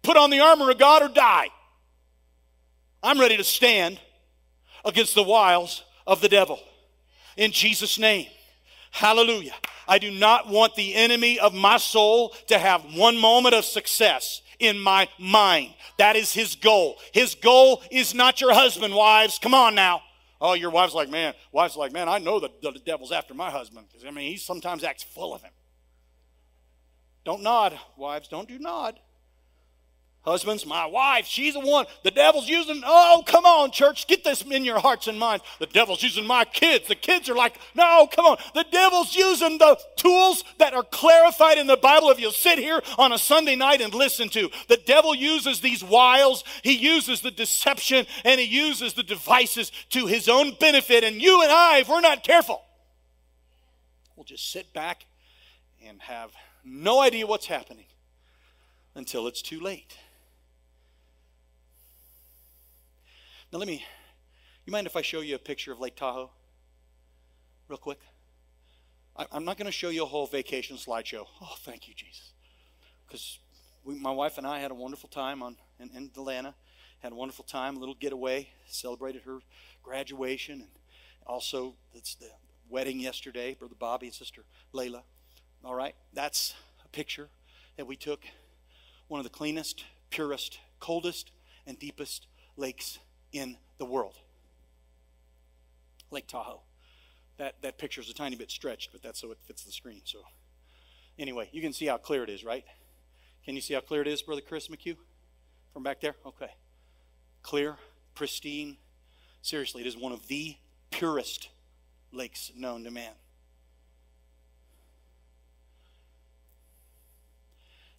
Put 0.04 0.16
on 0.16 0.30
the 0.30 0.40
armor 0.40 0.70
of 0.70 0.78
God 0.78 1.02
or 1.02 1.08
die. 1.08 1.48
I'm 3.02 3.18
ready 3.18 3.36
to 3.36 3.44
stand 3.44 3.98
against 4.84 5.14
the 5.14 5.22
wiles 5.22 5.82
of 6.06 6.20
the 6.20 6.28
devil. 6.28 6.60
In 7.36 7.50
Jesus' 7.50 7.98
name. 7.98 8.28
Hallelujah. 8.92 9.54
I 9.88 9.98
do 9.98 10.10
not 10.10 10.48
want 10.48 10.76
the 10.76 10.94
enemy 10.94 11.40
of 11.40 11.52
my 11.52 11.78
soul 11.78 12.34
to 12.46 12.58
have 12.58 12.94
one 12.94 13.18
moment 13.18 13.54
of 13.54 13.64
success 13.64 14.42
in 14.58 14.78
my 14.78 15.08
mind. 15.18 15.74
That 15.98 16.16
is 16.16 16.32
his 16.32 16.54
goal. 16.54 16.98
His 17.12 17.34
goal 17.34 17.82
is 17.90 18.14
not 18.14 18.40
your 18.40 18.54
husband, 18.54 18.94
wives. 18.94 19.38
Come 19.38 19.54
on 19.54 19.74
now. 19.74 20.02
Oh, 20.40 20.52
your 20.52 20.70
wife's 20.70 20.94
like, 20.94 21.08
man, 21.08 21.32
wife's 21.50 21.76
like, 21.76 21.92
man, 21.92 22.08
I 22.08 22.18
know 22.18 22.40
that 22.40 22.60
the 22.60 22.72
devil's 22.84 23.12
after 23.12 23.32
my 23.32 23.50
husband. 23.50 23.86
I 24.06 24.10
mean, 24.10 24.30
he 24.30 24.36
sometimes 24.36 24.84
acts 24.84 25.02
full 25.02 25.34
of 25.34 25.42
him. 25.42 25.52
Don't 27.24 27.42
nod, 27.42 27.78
wives. 27.96 28.28
Don't 28.28 28.46
do 28.46 28.58
nod. 28.58 29.00
Husbands, 30.24 30.64
my 30.64 30.86
wife, 30.86 31.26
she's 31.26 31.52
the 31.52 31.60
one. 31.60 31.84
The 32.02 32.10
devil's 32.10 32.48
using, 32.48 32.80
oh, 32.84 33.22
come 33.26 33.44
on, 33.44 33.70
church, 33.70 34.06
get 34.06 34.24
this 34.24 34.40
in 34.40 34.64
your 34.64 34.78
hearts 34.78 35.06
and 35.06 35.18
minds. 35.18 35.44
The 35.58 35.66
devil's 35.66 36.02
using 36.02 36.26
my 36.26 36.46
kids. 36.46 36.88
The 36.88 36.94
kids 36.94 37.28
are 37.28 37.34
like, 37.34 37.58
no, 37.74 38.08
come 38.10 38.24
on. 38.24 38.38
The 38.54 38.64
devil's 38.72 39.14
using 39.14 39.58
the 39.58 39.78
tools 39.96 40.42
that 40.56 40.72
are 40.72 40.82
clarified 40.82 41.58
in 41.58 41.66
the 41.66 41.76
Bible 41.76 42.08
if 42.08 42.18
you'll 42.18 42.32
sit 42.32 42.58
here 42.58 42.80
on 42.96 43.12
a 43.12 43.18
Sunday 43.18 43.54
night 43.54 43.82
and 43.82 43.92
listen 43.92 44.30
to. 44.30 44.50
The 44.68 44.78
devil 44.78 45.14
uses 45.14 45.60
these 45.60 45.84
wiles, 45.84 46.42
he 46.62 46.72
uses 46.72 47.20
the 47.20 47.30
deception, 47.30 48.06
and 48.24 48.40
he 48.40 48.46
uses 48.46 48.94
the 48.94 49.02
devices 49.02 49.72
to 49.90 50.06
his 50.06 50.26
own 50.26 50.54
benefit. 50.58 51.04
And 51.04 51.20
you 51.20 51.42
and 51.42 51.52
I, 51.52 51.80
if 51.80 51.88
we're 51.90 52.00
not 52.00 52.24
careful, 52.24 52.62
we'll 54.16 54.24
just 54.24 54.50
sit 54.50 54.72
back 54.72 55.04
and 55.86 56.00
have 56.00 56.32
no 56.64 57.02
idea 57.02 57.26
what's 57.26 57.46
happening 57.46 57.84
until 58.94 59.26
it's 59.26 59.42
too 59.42 59.60
late. 59.60 59.98
Now, 63.54 63.60
let 63.60 63.68
me, 63.68 63.86
you 64.66 64.72
mind 64.72 64.88
if 64.88 64.96
I 64.96 65.02
show 65.02 65.20
you 65.20 65.36
a 65.36 65.38
picture 65.38 65.70
of 65.70 65.78
Lake 65.78 65.94
Tahoe? 65.94 66.28
Real 67.68 67.78
quick. 67.78 68.00
I, 69.16 69.26
am 69.32 69.44
not 69.44 69.56
going 69.58 69.66
to 69.66 69.72
show 69.72 69.90
you 69.90 70.02
a 70.02 70.06
whole 70.06 70.26
vacation 70.26 70.76
slideshow. 70.76 71.24
Oh, 71.40 71.54
thank 71.60 71.86
you, 71.86 71.94
Jesus. 71.94 72.32
Because 73.06 73.38
my 73.84 74.10
wife 74.10 74.38
and 74.38 74.44
I 74.44 74.58
had 74.58 74.72
a 74.72 74.74
wonderful 74.74 75.08
time 75.08 75.40
on, 75.40 75.54
in, 75.78 75.88
in 75.94 76.10
Atlanta, 76.16 76.52
had 76.98 77.12
a 77.12 77.14
wonderful 77.14 77.44
time, 77.44 77.76
a 77.76 77.78
little 77.78 77.94
getaway, 77.94 78.48
celebrated 78.66 79.22
her 79.22 79.38
graduation, 79.84 80.54
and 80.62 80.70
also 81.24 81.76
it's 81.92 82.16
the 82.16 82.30
wedding 82.68 82.98
yesterday, 82.98 83.54
Brother 83.54 83.76
Bobby 83.78 84.06
and 84.06 84.14
Sister 84.16 84.42
Layla. 84.74 85.02
All 85.64 85.76
right, 85.76 85.94
that's 86.12 86.56
a 86.84 86.88
picture 86.88 87.28
that 87.76 87.86
we 87.86 87.94
took. 87.94 88.24
One 89.06 89.20
of 89.20 89.24
the 89.24 89.30
cleanest, 89.30 89.84
purest, 90.10 90.58
coldest, 90.80 91.30
and 91.68 91.78
deepest 91.78 92.26
lakes 92.56 92.98
in 93.34 93.58
the 93.78 93.84
world. 93.84 94.14
Lake 96.10 96.26
Tahoe. 96.26 96.60
That, 97.36 97.60
that 97.62 97.78
picture 97.78 98.00
is 98.00 98.08
a 98.08 98.14
tiny 98.14 98.36
bit 98.36 98.50
stretched, 98.50 98.92
but 98.92 99.02
that's 99.02 99.20
so 99.20 99.32
it 99.32 99.38
fits 99.44 99.64
the 99.64 99.72
screen. 99.72 100.02
So, 100.04 100.20
anyway, 101.18 101.50
you 101.52 101.60
can 101.60 101.72
see 101.72 101.86
how 101.86 101.98
clear 101.98 102.22
it 102.22 102.30
is, 102.30 102.44
right? 102.44 102.64
Can 103.44 103.56
you 103.56 103.60
see 103.60 103.74
how 103.74 103.80
clear 103.80 104.00
it 104.02 104.08
is, 104.08 104.22
Brother 104.22 104.40
Chris 104.40 104.68
McHugh? 104.68 104.96
From 105.72 105.82
back 105.82 106.00
there? 106.00 106.14
Okay. 106.24 106.50
Clear, 107.42 107.76
pristine. 108.14 108.76
Seriously, 109.42 109.82
it 109.82 109.88
is 109.88 109.96
one 109.96 110.12
of 110.12 110.28
the 110.28 110.56
purest 110.92 111.50
lakes 112.12 112.52
known 112.56 112.84
to 112.84 112.92
man. 112.92 113.12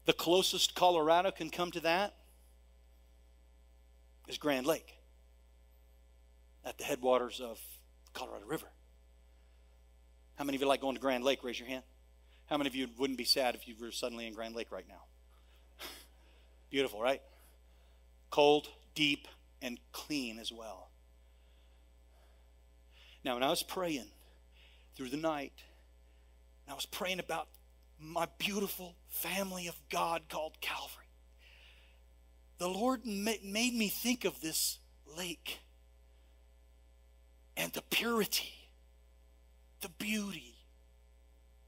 The 0.05 0.13
closest 0.13 0.75
Colorado 0.75 1.31
can 1.31 1.49
come 1.49 1.71
to 1.71 1.81
that 1.81 2.13
is 4.27 4.37
Grand 4.37 4.65
Lake 4.65 4.94
at 6.65 6.77
the 6.77 6.83
headwaters 6.83 7.39
of 7.39 7.59
Colorado 8.13 8.45
River. 8.45 8.67
How 10.35 10.43
many 10.43 10.55
of 10.55 10.61
you 10.61 10.67
like 10.67 10.81
going 10.81 10.95
to 10.95 11.01
Grand 11.01 11.23
Lake? 11.23 11.43
Raise 11.43 11.59
your 11.59 11.69
hand. 11.69 11.83
How 12.47 12.57
many 12.57 12.67
of 12.67 12.75
you 12.75 12.87
wouldn't 12.97 13.17
be 13.17 13.25
sad 13.25 13.55
if 13.55 13.67
you 13.67 13.75
were 13.79 13.91
suddenly 13.91 14.27
in 14.27 14.33
Grand 14.33 14.55
Lake 14.55 14.71
right 14.71 14.85
now? 14.87 15.03
Beautiful, 16.69 17.01
right? 17.01 17.21
Cold, 18.29 18.67
deep, 18.95 19.27
and 19.61 19.79
clean 19.91 20.39
as 20.39 20.51
well. 20.51 20.89
Now, 23.23 23.35
when 23.35 23.43
I 23.43 23.49
was 23.49 23.63
praying 23.63 24.07
through 24.95 25.09
the 25.09 25.17
night, 25.17 25.53
I 26.69 26.73
was 26.73 26.85
praying 26.85 27.19
about 27.19 27.47
my 27.99 28.27
beautiful 28.37 28.95
family 29.09 29.67
of 29.67 29.75
God 29.89 30.23
called 30.29 30.59
Calvary. 30.61 31.05
The 32.57 32.67
Lord 32.67 33.05
made 33.05 33.43
me 33.73 33.89
think 33.89 34.25
of 34.25 34.41
this 34.41 34.79
lake 35.17 35.59
and 37.57 37.71
the 37.73 37.81
purity, 37.81 38.69
the 39.81 39.89
beauty, 39.89 40.55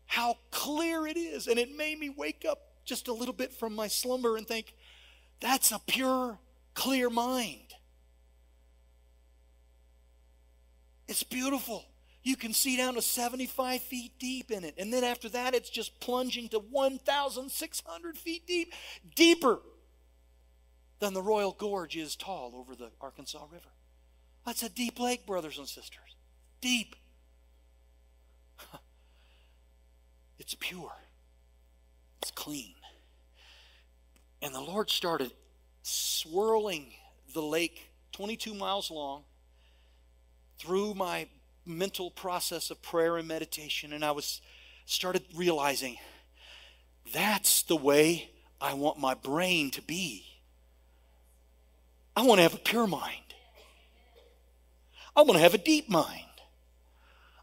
how 0.06 0.38
clear 0.52 1.06
it 1.06 1.18
is. 1.18 1.48
And 1.48 1.60
it 1.60 1.76
made 1.76 2.00
me 2.00 2.10
wake 2.10 2.46
up 2.50 2.60
just 2.86 3.08
a 3.08 3.14
little 3.14 3.34
bit 3.34 3.54
from 3.54 3.76
my 3.76 3.88
slumber 3.88 4.38
and 4.38 4.48
think, 4.48 4.74
that's 5.40 5.72
a 5.72 5.80
pure, 5.86 6.40
clear 6.74 7.10
mind. 7.10 7.74
It's 11.08 11.24
beautiful. 11.24 11.86
You 12.24 12.36
can 12.36 12.52
see 12.52 12.76
down 12.76 12.96
to 12.96 13.02
75 13.02 13.82
feet 13.82 14.14
deep 14.20 14.52
in 14.52 14.66
it. 14.66 14.76
And 14.78 14.92
then 14.92 15.04
after 15.04 15.30
that, 15.30 15.54
it's 15.56 15.70
just 15.70 16.00
plunging 16.02 16.50
to 16.50 16.60
1,600 16.60 18.18
feet 18.18 18.46
deep, 18.46 18.74
deeper 19.16 19.60
than 21.00 21.14
the 21.14 21.22
Royal 21.22 21.54
Gorge 21.54 21.96
is 21.96 22.16
tall 22.16 22.54
over 22.56 22.76
the 22.76 22.92
Arkansas 23.00 23.46
River. 23.50 23.70
That's 24.48 24.64
a 24.64 24.70
deep 24.70 24.98
lake, 24.98 25.26
brothers 25.26 25.58
and 25.58 25.68
sisters. 25.68 26.16
Deep. 26.62 26.96
It's 30.40 30.56
pure, 30.58 30.94
it's 32.22 32.32
clean. 32.32 32.76
And 34.42 34.56
the 34.56 34.62
Lord 34.62 34.90
started 34.90 35.32
swirling 35.82 36.94
the 37.34 37.42
lake 37.42 37.90
22 38.14 38.54
miles 38.54 38.90
long 38.90 39.24
through 40.58 40.94
my 40.94 41.28
mental 41.66 42.12
process 42.12 42.70
of 42.70 42.82
prayer 42.82 43.18
and 43.18 43.28
meditation 43.28 43.92
and 43.92 44.06
I 44.06 44.12
was 44.12 44.40
started 44.86 45.24
realizing 45.36 45.98
that's 47.14 47.64
the 47.64 47.76
way 47.76 48.30
I 48.62 48.74
want 48.76 49.00
my 49.00 49.16
brain 49.16 49.72
to 49.72 49.82
be. 49.82 50.24
I 52.16 52.22
want 52.22 52.38
to 52.38 52.44
have 52.44 52.54
a 52.54 52.60
pure 52.60 52.88
mind. 52.88 53.27
I 55.18 55.22
want 55.22 55.34
to 55.34 55.40
have 55.40 55.56
a 55.56 55.58
deep 55.58 55.90
mind. 55.90 56.22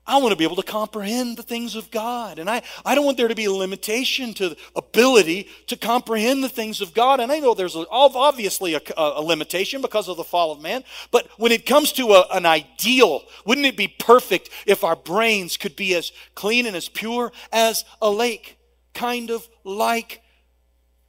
I 0.06 0.18
want 0.18 0.30
to 0.30 0.36
be 0.36 0.44
able 0.44 0.56
to 0.56 0.62
comprehend 0.62 1.36
the 1.36 1.42
things 1.42 1.74
of 1.74 1.90
God. 1.90 2.38
And 2.38 2.48
I, 2.48 2.62
I 2.84 2.94
don't 2.94 3.06
want 3.06 3.16
there 3.16 3.26
to 3.26 3.34
be 3.34 3.46
a 3.46 3.52
limitation 3.52 4.32
to 4.34 4.50
the 4.50 4.56
ability 4.76 5.48
to 5.66 5.76
comprehend 5.76 6.44
the 6.44 6.48
things 6.48 6.80
of 6.80 6.94
God. 6.94 7.18
And 7.20 7.32
I 7.32 7.40
know 7.40 7.54
there's 7.54 7.74
a, 7.74 7.84
obviously 7.90 8.74
a, 8.74 8.80
a, 8.96 9.22
limitation 9.22 9.80
because 9.80 10.08
of 10.08 10.16
the 10.16 10.22
fall 10.24 10.52
of 10.52 10.60
man. 10.60 10.84
But 11.10 11.28
when 11.38 11.52
it 11.52 11.66
comes 11.66 11.90
to 11.92 12.12
a, 12.12 12.26
an 12.32 12.46
ideal, 12.46 13.22
wouldn't 13.44 13.66
it 13.66 13.78
be 13.78 13.88
perfect 13.88 14.50
if 14.66 14.84
our 14.84 14.94
brains 14.94 15.56
could 15.56 15.74
be 15.74 15.94
as 15.94 16.12
clean 16.34 16.66
and 16.66 16.76
as 16.76 16.88
pure 16.88 17.32
as 17.50 17.84
a 18.00 18.10
lake? 18.10 18.58
Kind 18.92 19.30
of 19.30 19.48
like 19.64 20.22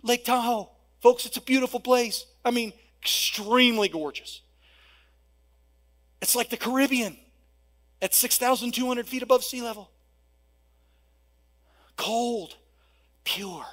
Lake 0.01 0.25
Tahoe. 0.25 0.71
Folks, 1.01 1.25
it's 1.25 1.37
a 1.37 1.41
beautiful 1.41 1.81
place. 1.81 2.25
I 2.43 2.49
mean, 2.49 2.73
extremely 3.01 3.89
gorgeous. 3.89 4.41
It's 6.25 6.35
like 6.35 6.49
the 6.49 6.57
Caribbean 6.57 7.17
at 8.01 8.15
6,200 8.15 9.07
feet 9.07 9.21
above 9.21 9.43
sea 9.43 9.61
level. 9.61 9.91
Cold, 11.97 12.55
pure. 13.23 13.67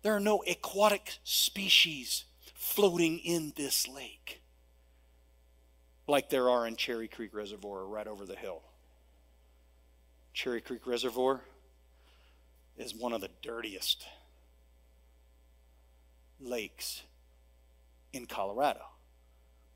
There 0.00 0.16
are 0.16 0.20
no 0.20 0.42
aquatic 0.48 1.18
species 1.24 2.24
floating 2.54 3.18
in 3.18 3.52
this 3.54 3.86
lake 3.86 4.40
like 6.06 6.30
there 6.30 6.48
are 6.48 6.66
in 6.66 6.76
Cherry 6.76 7.06
Creek 7.06 7.34
Reservoir 7.34 7.84
right 7.84 8.06
over 8.06 8.24
the 8.24 8.34
hill. 8.34 8.62
Cherry 10.32 10.62
Creek 10.62 10.86
Reservoir 10.86 11.42
is 12.78 12.94
one 12.94 13.12
of 13.12 13.20
the 13.20 13.30
dirtiest 13.42 14.06
lakes 16.40 17.02
in 18.14 18.24
Colorado. 18.24 18.86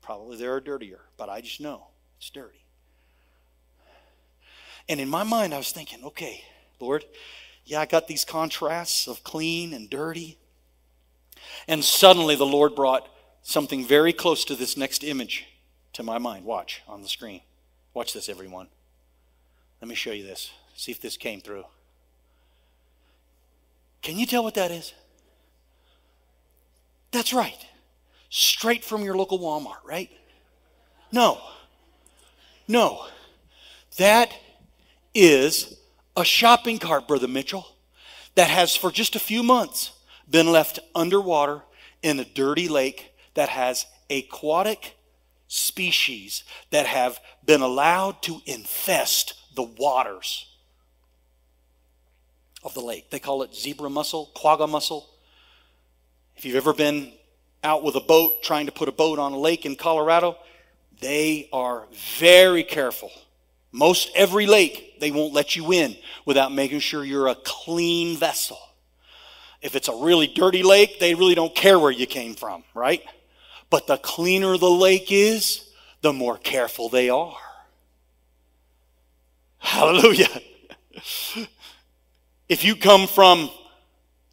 Probably 0.01 0.37
there 0.37 0.55
are 0.55 0.59
dirtier, 0.59 1.01
but 1.15 1.29
I 1.29 1.41
just 1.41 1.61
know 1.61 1.89
it's 2.19 2.29
dirty. 2.29 2.63
And 4.89 4.99
in 4.99 5.07
my 5.07 5.23
mind, 5.23 5.53
I 5.53 5.57
was 5.57 5.71
thinking, 5.71 6.03
okay, 6.03 6.43
Lord, 6.79 7.05
yeah, 7.65 7.79
I 7.79 7.85
got 7.85 8.07
these 8.07 8.25
contrasts 8.25 9.07
of 9.07 9.23
clean 9.23 9.73
and 9.73 9.89
dirty. 9.89 10.37
And 11.67 11.83
suddenly 11.83 12.35
the 12.35 12.45
Lord 12.45 12.75
brought 12.75 13.07
something 13.41 13.85
very 13.85 14.11
close 14.11 14.43
to 14.45 14.55
this 14.55 14.75
next 14.75 15.03
image 15.03 15.45
to 15.93 16.03
my 16.03 16.17
mind. 16.17 16.43
Watch 16.43 16.81
on 16.87 17.01
the 17.01 17.07
screen. 17.07 17.41
Watch 17.93 18.13
this, 18.13 18.27
everyone. 18.27 18.67
Let 19.81 19.87
me 19.87 19.95
show 19.95 20.11
you 20.11 20.23
this. 20.23 20.51
See 20.75 20.91
if 20.91 20.99
this 20.99 21.15
came 21.15 21.39
through. 21.39 21.63
Can 24.01 24.17
you 24.17 24.25
tell 24.25 24.43
what 24.43 24.55
that 24.55 24.71
is? 24.71 24.93
That's 27.11 27.33
right. 27.33 27.65
Straight 28.29 28.83
from 28.83 29.03
your 29.03 29.15
local 29.15 29.39
Walmart, 29.39 29.83
right? 29.85 30.09
No. 31.11 31.39
No. 32.69 33.07
That 33.97 34.31
is 35.13 35.77
a 36.15 36.23
shopping 36.23 36.77
cart, 36.77 37.07
Brother 37.07 37.27
Mitchell, 37.27 37.75
that 38.35 38.49
has 38.49 38.75
for 38.75 38.91
just 38.91 39.15
a 39.15 39.19
few 39.19 39.43
months 39.43 39.91
been 40.29 40.51
left 40.51 40.79
underwater 40.93 41.63
in 42.03 42.19
a 42.19 42.25
dirty 42.25 42.69
lake 42.69 43.11
that 43.33 43.49
has 43.49 43.87
aquatic 44.09 44.95
species 45.47 46.43
that 46.69 46.85
have 46.85 47.19
been 47.43 47.61
allowed 47.61 48.21
to 48.21 48.39
infest 48.45 49.33
the 49.55 49.63
waters. 49.63 50.45
of 52.61 52.73
the 52.73 52.81
lake. 52.81 53.09
They 53.09 53.19
call 53.19 53.41
it 53.43 53.55
zebra 53.55 53.89
mussel, 53.89 54.31
quagga 54.35 54.67
mussel. 54.67 55.07
If 56.35 56.43
you've 56.43 56.57
ever 56.57 56.73
been 56.73 57.13
out 57.63 57.83
with 57.83 57.95
a 57.95 58.01
boat 58.01 58.43
trying 58.43 58.65
to 58.65 58.71
put 58.71 58.89
a 58.89 58.91
boat 58.91 59.17
on 59.17 59.31
a 59.31 59.39
lake 59.39 59.65
in 59.65 59.77
Colorado, 59.77 60.37
they 60.99 61.49
are 61.53 61.85
very 62.19 62.63
careful. 62.63 63.11
Most 63.71 64.11
every 64.15 64.47
lake, 64.47 64.99
they 64.99 65.11
won't 65.11 65.33
let 65.33 65.55
you 65.55 65.71
in 65.71 65.95
without 66.25 66.51
making 66.51 66.79
sure 66.79 67.03
you're 67.03 67.27
a 67.27 67.35
clean 67.43 68.17
vessel. 68.17 68.57
If 69.61 69.75
it's 69.75 69.87
a 69.87 69.95
really 69.95 70.27
dirty 70.27 70.63
lake, 70.63 70.99
they 70.99 71.15
really 71.15 71.35
don't 71.35 71.53
care 71.53 71.77
where 71.77 71.91
you 71.91 72.05
came 72.05 72.33
from, 72.35 72.63
right? 72.73 73.03
But 73.69 73.87
the 73.87 73.97
cleaner 73.97 74.57
the 74.57 74.69
lake 74.69 75.11
is, 75.11 75.69
the 76.01 76.13
more 76.13 76.37
careful 76.37 76.89
they 76.89 77.09
are. 77.09 77.35
Hallelujah. 79.59 80.27
If 82.47 82.63
you 82.63 82.75
come 82.75 83.07
from 83.07 83.49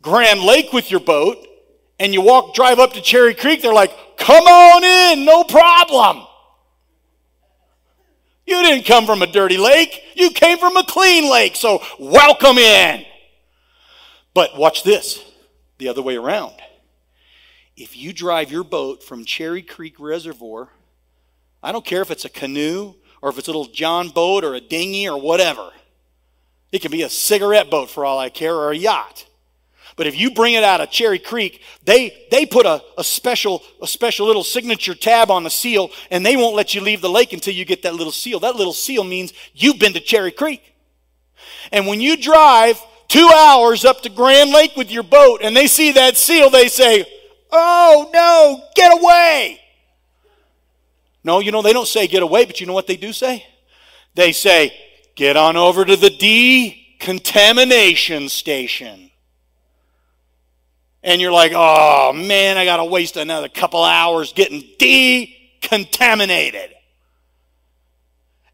Grand 0.01 0.41
Lake 0.41 0.73
with 0.73 0.91
your 0.91 1.01
boat 1.01 1.47
and 1.99 2.15
you 2.15 2.23
walk, 2.23 2.55
drive 2.55 2.79
up 2.79 2.93
to 2.95 3.03
Cherry 3.03 3.35
Creek, 3.35 3.61
they're 3.61 3.75
like, 3.75 3.93
come 4.17 4.45
on 4.45 4.85
in, 4.85 5.25
no 5.25 5.45
problem. 5.45 6.26
You 8.47 8.63
didn't 8.63 8.87
come 8.87 9.07
from 9.07 9.23
a 9.23 9.27
dirty 9.27 9.59
lake. 9.59 10.01
You 10.15 10.31
came 10.31 10.59
from 10.59 10.77
a 10.77 10.85
clean 10.85 11.31
lake. 11.31 11.57
So 11.57 11.83
welcome 11.99 12.59
in. 12.59 13.05
But 14.33 14.57
watch 14.57 14.85
this 14.85 15.23
the 15.79 15.89
other 15.89 16.03
way 16.03 16.17
around. 16.17 16.55
If 17.77 17.97
you 17.97 18.13
drive 18.13 18.51
your 18.51 18.65
boat 18.65 19.03
from 19.03 19.25
Cherry 19.25 19.63
Creek 19.63 19.99
Reservoir, 19.99 20.69
I 21.63 21.73
don't 21.73 21.85
care 21.85 22.01
if 22.01 22.11
it's 22.11 22.25
a 22.25 22.31
canoe 22.31 22.95
or 23.21 23.29
if 23.29 23.39
it's 23.39 23.49
a 23.49 23.51
little 23.51 23.67
John 23.67 24.09
boat 24.09 24.45
or 24.45 24.55
a 24.55 24.61
dinghy 24.61 25.09
or 25.09 25.21
whatever. 25.21 25.71
It 26.73 26.81
can 26.81 26.91
be 26.91 27.03
a 27.03 27.09
cigarette 27.09 27.71
boat 27.71 27.91
for 27.91 28.05
all 28.05 28.19
I 28.19 28.29
care 28.29 28.55
or 28.55 28.71
a 28.71 28.77
yacht. 28.77 29.26
But 29.97 30.07
if 30.07 30.17
you 30.17 30.31
bring 30.31 30.55
it 30.55 30.63
out 30.63 30.83
of 30.83 30.91
Cherry 30.91 31.19
Creek, 31.19 31.63
they, 31.83 32.29
they 32.31 32.45
put 32.45 32.67
a, 32.67 32.85
a, 32.99 33.05
special, 33.05 33.63
a 33.81 33.87
special 33.87 34.27
little 34.27 34.45
signature 34.45 34.95
tab 34.95 35.31
on 35.31 35.43
the 35.43 35.51
seal, 35.51 35.91
and 36.11 36.25
they 36.25 36.37
won't 36.37 36.55
let 36.55 36.75
you 36.75 36.83
leave 36.83 37.01
the 37.01 37.09
lake 37.09 37.33
until 37.33 37.55
you 37.55 37.65
get 37.65 37.81
that 37.83 37.95
little 37.95 38.13
seal. 38.13 38.39
That 38.39 38.57
little 38.57 38.75
seal 38.75 39.05
means 39.05 39.33
you've 39.55 39.79
been 39.79 39.95
to 39.95 40.01
Cherry 40.01 40.33
Creek. 40.33 40.63
And 41.73 41.87
when 41.87 42.03
you 42.03 42.19
drive 42.19 42.79
two 43.09 43.31
hours 43.35 43.87
up 43.87 44.03
to 44.03 44.11
Grand 44.11 44.51
Lake 44.51 44.77
with 44.77 44.91
your 44.91 45.03
boat 45.03 45.41
and 45.43 45.57
they 45.57 45.67
see 45.67 45.93
that 45.93 46.19
seal, 46.19 46.51
they 46.51 46.69
say, 46.69 47.07
Oh 47.51 48.11
no, 48.13 48.63
get 48.75 48.93
away. 48.93 49.63
No, 51.25 51.41
you 51.41 51.53
know, 51.53 51.63
they 51.63 51.73
don't 51.73 51.89
say 51.89 52.07
get 52.07 52.23
away, 52.23 52.45
but 52.45 52.61
you 52.61 52.67
know 52.67 52.75
what 52.75 52.87
they 52.87 52.99
do 52.99 53.15
say? 53.15 53.47
They 54.15 54.33
say, 54.33 54.75
Get 55.15 55.39
on 55.39 55.57
over 55.57 55.87
to 55.87 55.97
the 55.97 56.11
decontamination 56.11 58.29
station 58.29 59.06
and 61.07 61.21
you're 61.21 61.33
like, 61.33 61.53
oh 61.55 62.13
man, 62.13 62.59
I 62.59 62.67
got 62.67 62.77
to 62.79 62.85
waste 62.85 63.17
another 63.17 63.49
couple 63.49 63.83
hours 63.83 64.35
getting 64.35 64.63
decontaminated. 64.79 66.73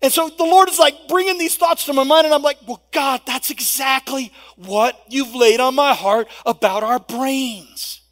And 0.02 0.12
so 0.12 0.28
the 0.28 0.44
Lord 0.44 0.68
is 0.68 0.78
like 0.78 1.08
bringing 1.08 1.38
these 1.38 1.56
thoughts 1.56 1.86
to 1.86 1.94
my 1.94 2.04
mind, 2.04 2.26
and 2.26 2.34
I'm 2.34 2.42
like, 2.42 2.58
well, 2.66 2.82
God, 2.92 3.22
that's 3.24 3.50
exactly 3.50 4.32
what 4.56 5.00
you've 5.08 5.34
laid 5.34 5.60
on 5.60 5.74
my 5.74 5.94
heart 5.94 6.28
about 6.44 6.82
our 6.82 7.00
brains. 7.00 8.02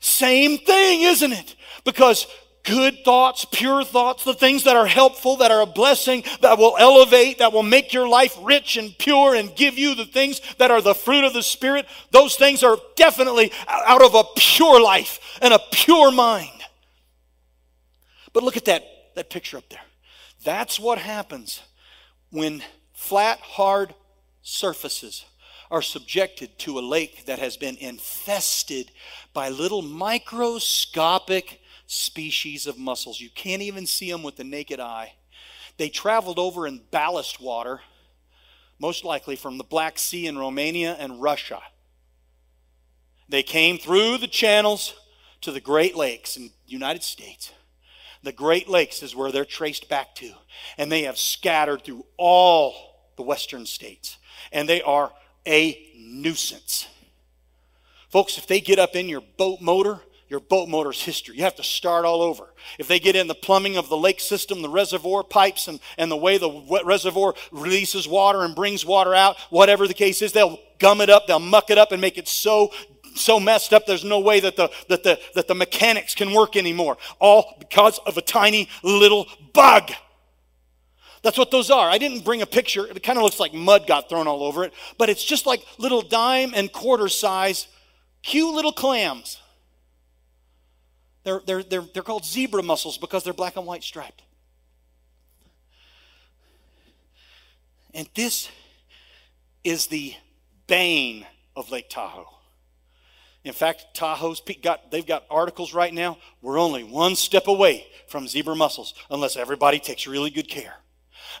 Same 0.00 0.58
thing, 0.58 1.02
isn't 1.02 1.32
it? 1.32 1.56
Because 1.84 2.26
good 2.64 3.04
thoughts, 3.04 3.44
pure 3.44 3.84
thoughts, 3.84 4.24
the 4.24 4.34
things 4.34 4.64
that 4.64 4.74
are 4.74 4.86
helpful, 4.86 5.36
that 5.36 5.50
are 5.50 5.60
a 5.60 5.66
blessing, 5.66 6.24
that 6.40 6.58
will 6.58 6.76
elevate, 6.78 7.38
that 7.38 7.52
will 7.52 7.62
make 7.62 7.92
your 7.92 8.08
life 8.08 8.36
rich 8.42 8.76
and 8.76 8.96
pure 8.98 9.34
and 9.34 9.54
give 9.54 9.78
you 9.78 9.94
the 9.94 10.06
things 10.06 10.40
that 10.58 10.70
are 10.70 10.80
the 10.80 10.94
fruit 10.94 11.24
of 11.24 11.32
the 11.32 11.42
Spirit, 11.42 11.86
those 12.10 12.34
things 12.36 12.64
are 12.64 12.78
definitely 12.96 13.52
out 13.68 14.02
of 14.02 14.14
a 14.14 14.24
pure 14.36 14.80
life 14.80 15.38
and 15.40 15.54
a 15.54 15.60
pure 15.70 16.10
mind. 16.10 16.50
But 18.32 18.42
look 18.42 18.56
at 18.56 18.64
that, 18.64 18.82
that 19.14 19.30
picture 19.30 19.58
up 19.58 19.68
there. 19.68 19.82
That's 20.42 20.80
what 20.80 20.98
happens 20.98 21.62
when 22.30 22.62
flat, 22.92 23.38
hard 23.40 23.94
surfaces 24.42 25.24
are 25.70 25.82
subjected 25.82 26.58
to 26.58 26.78
a 26.78 26.80
lake 26.80 27.26
that 27.26 27.38
has 27.38 27.56
been 27.56 27.76
infested 27.76 28.90
by 29.32 29.48
little 29.48 29.82
microscopic 29.82 31.60
species 31.86 32.66
of 32.66 32.78
mussels. 32.78 33.20
You 33.20 33.30
can't 33.30 33.62
even 33.62 33.86
see 33.86 34.10
them 34.10 34.22
with 34.22 34.36
the 34.36 34.44
naked 34.44 34.80
eye. 34.80 35.14
They 35.76 35.88
traveled 35.88 36.38
over 36.38 36.66
in 36.66 36.82
ballast 36.90 37.40
water, 37.40 37.80
most 38.78 39.04
likely 39.04 39.36
from 39.36 39.58
the 39.58 39.64
Black 39.64 39.98
Sea 39.98 40.26
in 40.26 40.38
Romania 40.38 40.96
and 40.98 41.20
Russia. 41.20 41.60
They 43.28 43.42
came 43.42 43.78
through 43.78 44.18
the 44.18 44.28
channels 44.28 44.94
to 45.40 45.52
the 45.52 45.60
Great 45.60 45.96
Lakes 45.96 46.36
in 46.36 46.44
the 46.44 46.52
United 46.66 47.02
States. 47.02 47.52
The 48.22 48.32
Great 48.32 48.68
Lakes 48.68 49.02
is 49.02 49.14
where 49.14 49.30
they're 49.30 49.44
traced 49.44 49.88
back 49.88 50.14
to. 50.16 50.32
And 50.78 50.90
they 50.90 51.02
have 51.02 51.18
scattered 51.18 51.84
through 51.84 52.06
all 52.16 52.74
the 53.16 53.22
western 53.22 53.66
states. 53.66 54.16
And 54.52 54.68
they 54.68 54.82
are 54.82 55.12
a 55.46 55.92
nuisance. 55.96 56.88
Folks, 58.08 58.38
if 58.38 58.46
they 58.46 58.60
get 58.60 58.78
up 58.78 58.96
in 58.96 59.08
your 59.08 59.22
boat 59.36 59.60
motor, 59.60 60.00
your 60.28 60.40
boat 60.40 60.68
motor's 60.68 61.02
history. 61.02 61.36
You 61.36 61.44
have 61.44 61.56
to 61.56 61.62
start 61.62 62.04
all 62.04 62.22
over. 62.22 62.52
If 62.78 62.88
they 62.88 62.98
get 62.98 63.16
in 63.16 63.26
the 63.26 63.34
plumbing 63.34 63.76
of 63.76 63.88
the 63.88 63.96
lake 63.96 64.20
system, 64.20 64.62
the 64.62 64.68
reservoir 64.68 65.22
pipes, 65.22 65.68
and, 65.68 65.80
and 65.98 66.10
the 66.10 66.16
way 66.16 66.38
the 66.38 66.82
reservoir 66.84 67.34
releases 67.52 68.08
water 68.08 68.42
and 68.42 68.54
brings 68.54 68.84
water 68.84 69.14
out, 69.14 69.36
whatever 69.50 69.86
the 69.86 69.94
case 69.94 70.22
is, 70.22 70.32
they'll 70.32 70.58
gum 70.78 71.00
it 71.00 71.10
up, 71.10 71.26
they'll 71.26 71.38
muck 71.38 71.70
it 71.70 71.78
up 71.78 71.92
and 71.92 72.00
make 72.00 72.18
it 72.18 72.28
so 72.28 72.70
so 73.16 73.38
messed 73.38 73.72
up 73.72 73.86
there's 73.86 74.02
no 74.02 74.18
way 74.18 74.40
that 74.40 74.56
the 74.56 74.68
that 74.88 75.04
the 75.04 75.20
that 75.36 75.46
the 75.46 75.54
mechanics 75.54 76.16
can 76.16 76.32
work 76.32 76.56
anymore 76.56 76.98
all 77.20 77.54
because 77.60 78.00
of 78.06 78.18
a 78.18 78.20
tiny 78.20 78.68
little 78.82 79.28
bug 79.52 79.92
that's 81.24 81.38
what 81.38 81.50
those 81.50 81.70
are. 81.70 81.88
I 81.88 81.96
didn't 81.96 82.22
bring 82.22 82.42
a 82.42 82.46
picture. 82.46 82.86
It 82.86 83.02
kind 83.02 83.16
of 83.16 83.24
looks 83.24 83.40
like 83.40 83.54
mud 83.54 83.86
got 83.86 84.10
thrown 84.10 84.28
all 84.28 84.42
over 84.42 84.62
it, 84.62 84.74
but 84.98 85.08
it's 85.08 85.24
just 85.24 85.46
like 85.46 85.64
little 85.78 86.02
dime 86.02 86.52
and 86.54 86.70
quarter 86.70 87.08
size, 87.08 87.66
cute 88.22 88.54
little 88.54 88.74
clams. 88.74 89.40
They're, 91.24 91.40
they're, 91.44 91.62
they're, 91.62 91.84
they're 91.92 92.02
called 92.02 92.24
zebra 92.24 92.62
mussels 92.62 92.98
because 92.98 93.24
they're 93.24 93.32
black 93.32 93.56
and 93.56 93.66
white 93.66 93.82
striped. 93.82 94.22
And 97.94 98.08
this 98.14 98.48
is 99.62 99.86
the 99.86 100.14
bane 100.66 101.26
of 101.56 101.70
Lake 101.70 101.88
Tahoe. 101.88 102.28
In 103.44 103.52
fact, 103.52 103.86
Tahoe's 103.94 104.40
got 104.62 104.90
they've 104.90 105.06
got 105.06 105.24
articles 105.30 105.74
right 105.74 105.92
now. 105.92 106.16
We're 106.40 106.58
only 106.58 106.82
one 106.82 107.14
step 107.14 107.46
away 107.46 107.86
from 108.08 108.26
zebra 108.26 108.56
mussels 108.56 108.94
unless 109.10 109.36
everybody 109.36 109.78
takes 109.78 110.06
really 110.06 110.30
good 110.30 110.48
care 110.48 110.76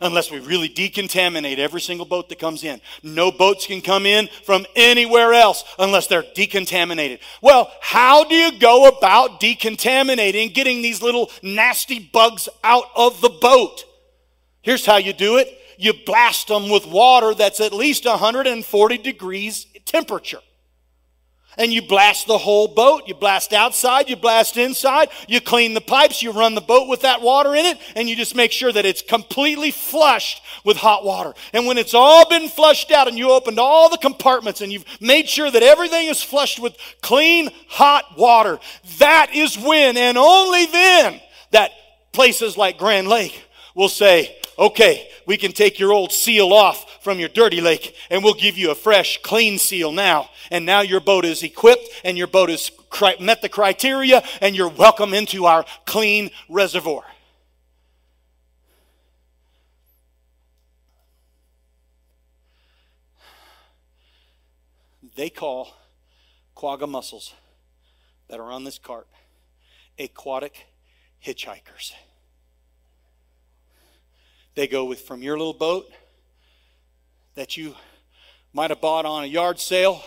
unless 0.00 0.30
we 0.30 0.38
really 0.40 0.68
decontaminate 0.68 1.58
every 1.58 1.80
single 1.80 2.06
boat 2.06 2.28
that 2.28 2.38
comes 2.38 2.64
in. 2.64 2.80
No 3.02 3.30
boats 3.30 3.66
can 3.66 3.80
come 3.80 4.06
in 4.06 4.28
from 4.44 4.66
anywhere 4.76 5.32
else 5.34 5.64
unless 5.78 6.06
they're 6.06 6.22
decontaminated. 6.22 7.20
Well, 7.42 7.70
how 7.80 8.24
do 8.24 8.34
you 8.34 8.58
go 8.58 8.88
about 8.88 9.40
decontaminating, 9.40 10.54
getting 10.54 10.82
these 10.82 11.02
little 11.02 11.30
nasty 11.42 11.98
bugs 12.12 12.48
out 12.62 12.86
of 12.96 13.20
the 13.20 13.30
boat? 13.30 13.84
Here's 14.62 14.86
how 14.86 14.96
you 14.96 15.12
do 15.12 15.36
it 15.36 15.60
you 15.76 15.92
blast 16.06 16.48
them 16.48 16.68
with 16.68 16.86
water 16.86 17.34
that's 17.34 17.60
at 17.60 17.72
least 17.72 18.04
140 18.04 18.98
degrees 18.98 19.66
temperature 19.84 20.38
and 21.58 21.72
you 21.72 21.82
blast 21.82 22.26
the 22.26 22.38
whole 22.38 22.68
boat. 22.68 23.02
You 23.06 23.14
blast 23.14 23.52
outside, 23.52 24.08
you 24.08 24.16
blast 24.16 24.56
inside, 24.56 25.08
you 25.28 25.40
clean 25.40 25.74
the 25.74 25.80
pipes, 25.80 26.22
you 26.22 26.32
run 26.32 26.54
the 26.54 26.60
boat 26.60 26.88
with 26.88 27.02
that 27.02 27.20
water 27.20 27.54
in 27.54 27.64
it, 27.64 27.78
and 27.94 28.08
you 28.08 28.16
just 28.16 28.34
make 28.34 28.52
sure 28.52 28.72
that 28.72 28.84
it's 28.84 29.02
completely 29.02 29.70
flushed 29.70 30.42
with 30.64 30.76
hot 30.76 31.04
water. 31.04 31.34
And 31.52 31.66
when 31.66 31.78
it's 31.78 31.94
all 31.94 32.28
been 32.28 32.48
flushed 32.48 32.90
out 32.90 33.08
and 33.08 33.18
you 33.18 33.30
opened 33.30 33.58
all 33.58 33.88
the 33.88 33.98
compartments 33.98 34.60
and 34.60 34.72
you've 34.72 34.86
made 35.00 35.28
sure 35.28 35.50
that 35.50 35.62
everything 35.62 36.08
is 36.08 36.22
flushed 36.22 36.58
with 36.58 36.76
clean, 37.00 37.50
hot 37.68 38.16
water, 38.16 38.58
that 38.98 39.34
is 39.34 39.58
when 39.58 39.96
and 39.96 40.18
only 40.18 40.66
then 40.66 41.20
that 41.50 41.70
places 42.12 42.56
like 42.56 42.78
Grand 42.78 43.08
Lake 43.08 43.44
will 43.74 43.88
say, 43.88 44.36
okay, 44.58 45.08
we 45.26 45.36
can 45.36 45.52
take 45.52 45.78
your 45.78 45.92
old 45.92 46.12
seal 46.12 46.52
off 46.52 47.02
from 47.02 47.18
your 47.18 47.28
dirty 47.28 47.60
lake 47.60 47.94
and 48.10 48.22
we'll 48.22 48.34
give 48.34 48.56
you 48.56 48.70
a 48.70 48.74
fresh, 48.74 49.20
clean 49.22 49.58
seal 49.58 49.92
now. 49.92 50.30
And 50.50 50.64
now 50.64 50.80
your 50.80 51.00
boat 51.00 51.24
is 51.24 51.42
equipped 51.42 51.88
and 52.04 52.16
your 52.16 52.26
boat 52.26 52.50
has 52.50 52.70
met 53.20 53.42
the 53.42 53.48
criteria 53.48 54.22
and 54.40 54.54
you're 54.54 54.68
welcome 54.68 55.14
into 55.14 55.46
our 55.46 55.64
clean 55.84 56.30
reservoir. 56.48 57.02
They 65.16 65.30
call 65.30 65.72
quagga 66.56 66.88
mussels 66.88 67.34
that 68.28 68.40
are 68.40 68.50
on 68.50 68.64
this 68.64 68.78
cart 68.78 69.06
aquatic 69.98 70.66
hitchhikers. 71.24 71.92
They 74.54 74.68
go 74.68 74.84
with 74.84 75.00
from 75.00 75.22
your 75.22 75.36
little 75.36 75.54
boat 75.54 75.90
that 77.34 77.56
you 77.56 77.74
might 78.52 78.70
have 78.70 78.80
bought 78.80 79.04
on 79.04 79.24
a 79.24 79.26
yard 79.26 79.58
sale 79.58 80.02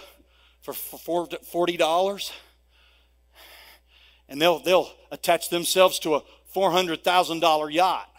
for 0.61 0.73
$40 0.73 2.31
and 4.29 4.41
they'll, 4.41 4.59
they'll 4.59 4.91
attach 5.11 5.49
themselves 5.49 5.99
to 5.99 6.15
a 6.15 6.23
$400,000 6.55 7.73
yacht. 7.73 8.09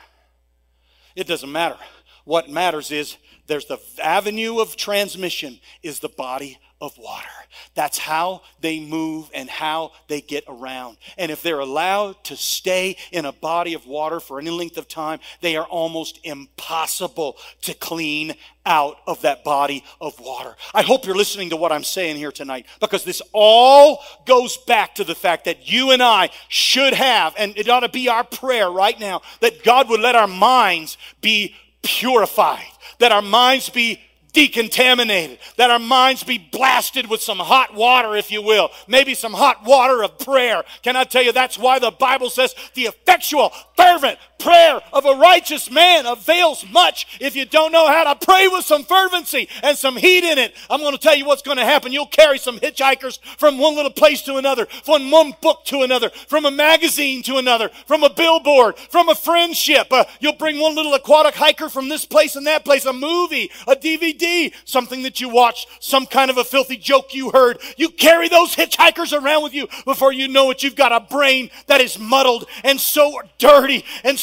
It 1.14 1.26
doesn't 1.26 1.51
matter. 1.51 1.76
What 2.24 2.51
matters 2.51 2.91
is 2.91 3.16
there's 3.47 3.66
the 3.66 3.81
avenue 4.03 4.61
of 4.61 4.76
transmission 4.76 5.61
is 5.83 6.01
the 6.01 6.09
body 6.09 6.59
of 6.81 6.97
water. 6.97 7.26
That's 7.74 7.99
how 7.99 8.43
they 8.61 8.79
move 8.79 9.31
and 9.35 9.51
how 9.51 9.93
they 10.07 10.20
get 10.20 10.45
around. 10.47 10.97
And 11.16 11.31
if 11.31 11.43
they're 11.43 11.59
allowed 11.59 12.22
to 12.24 12.37
stay 12.37 12.97
in 13.11 13.24
a 13.24 13.33
body 13.33 13.74
of 13.74 13.87
water 13.87 14.20
for 14.20 14.39
any 14.39 14.51
length 14.51 14.79
of 14.79 14.87
time, 14.87 15.18
they 15.41 15.57
are 15.57 15.66
almost 15.66 16.20
impossible 16.22 17.37
to 17.62 17.74
clean 17.74 18.35
out 18.64 18.99
of 19.07 19.22
that 19.22 19.43
body 19.43 19.83
of 20.01 20.20
water. 20.20 20.55
I 20.72 20.83
hope 20.83 21.05
you're 21.05 21.16
listening 21.16 21.51
to 21.51 21.57
what 21.57 21.72
I'm 21.72 21.83
saying 21.83 22.16
here 22.16 22.31
tonight 22.31 22.66
because 22.81 23.03
this 23.03 23.22
all 23.33 24.01
goes 24.26 24.57
back 24.59 24.95
to 24.97 25.05
the 25.05 25.14
fact 25.14 25.47
that 25.47 25.70
you 25.70 25.91
and 25.91 26.03
I 26.03 26.31
should 26.49 26.95
have, 26.95 27.35
and 27.39 27.57
it 27.57 27.68
ought 27.68 27.81
to 27.81 27.89
be 27.89 28.09
our 28.09 28.24
prayer 28.24 28.70
right 28.70 28.99
now, 29.01 29.22
that 29.41 29.64
God 29.64 29.89
would 29.89 30.01
let 30.01 30.14
our 30.14 30.29
minds 30.29 30.97
be 31.20 31.57
purified, 31.83 32.70
that 32.99 33.11
our 33.11 33.22
minds 33.22 33.68
be 33.68 34.01
decontaminated, 34.33 35.39
that 35.57 35.70
our 35.70 35.79
minds 35.79 36.22
be 36.22 36.39
blasted 36.39 37.09
with 37.09 37.20
some 37.20 37.39
hot 37.39 37.74
water, 37.74 38.16
if 38.16 38.31
you 38.31 38.43
will, 38.43 38.70
maybe 38.87 39.14
some 39.14 39.33
hot 39.33 39.64
water 39.64 40.03
of 40.03 40.18
prayer. 40.18 40.64
Can 40.83 40.97
I 40.97 41.05
tell 41.05 41.22
you 41.22 41.33
that's 41.33 41.59
why 41.59 41.79
the 41.79 41.91
Bible 41.91 42.31
says 42.31 42.55
the 42.74 42.83
effectual, 42.83 43.53
fervent 43.76 44.18
prayer 44.39 44.80
of 44.93 45.05
a 45.05 45.14
righteous 45.14 45.70
man 45.70 46.07
avails 46.07 46.64
much 46.70 47.18
if 47.20 47.36
you 47.36 47.45
don't 47.45 47.72
know 47.72 47.86
how 47.86 48.12
to 48.12 48.24
pray 48.24 48.49
with 48.49 48.64
some 48.64 48.84
fervency 48.84 49.49
and 49.62 49.76
some 49.76 49.97
heat 49.97 50.24
in 50.24 50.39
it. 50.39 50.55
I'm 50.70 50.80
going 50.80 50.95
to 50.95 51.01
tell 51.01 51.14
you 51.16 51.26
what's 51.26 51.43
going 51.43 51.59
to 51.59 51.64
happen. 51.64 51.93
You'll 51.93 52.07
carry 52.07 52.39
some 52.39 52.59
hitchhikers 52.59 53.18
from 53.36 53.59
one 53.59 53.74
little 53.74 53.91
place 53.91 54.22
to 54.22 54.36
another, 54.36 54.66
from 54.66 55.11
one 55.11 55.34
book 55.41 55.64
to 55.66 55.82
another, 55.82 56.11
from 56.11 56.47
a 56.47 56.51
magazine 56.51 57.22
to 57.24 57.36
another, 57.36 57.68
from 57.86 58.05
a 58.05 58.11
billboard, 58.11 58.78
from 58.78 59.09
a 59.09 59.14
friendship. 59.14 59.89
Uh, 59.91 60.05
you'll 60.20 60.32
bring 60.34 60.59
one 60.59 60.74
little 60.74 60.95
aquatic 60.95 61.34
hiker 61.34 61.68
from 61.68 61.89
this 61.89 62.05
place 62.05 62.36
and 62.36 62.47
that 62.47 62.64
place, 62.64 62.86
a 62.86 62.93
movie, 62.93 63.51
a 63.66 63.74
DVD, 63.74 64.53
something 64.64 65.03
that 65.03 65.20
you 65.20 65.28
watched, 65.28 65.68
some 65.80 66.07
kind 66.07 66.30
of 66.30 66.39
a 66.39 66.45
filthy 66.45 66.76
joke 66.76 67.14
you 67.14 67.30
heard. 67.30 67.59
You 67.76 67.89
carry 67.89 68.28
those 68.28 68.55
hitchhikers 68.55 69.18
around 69.18 69.43
with 69.43 69.55
you 69.55 69.68
before 69.84 70.12
you 70.12 70.28
know 70.28 70.51
it. 70.51 70.62
You've 70.62 70.76
got 70.76 70.93
a 70.93 71.01
brain 71.01 71.51
that 71.66 71.80
is 71.80 71.99
muddled 71.99 72.47
and 72.62 72.80
so 72.80 73.20
dirty 73.39 73.84
and 74.05 74.18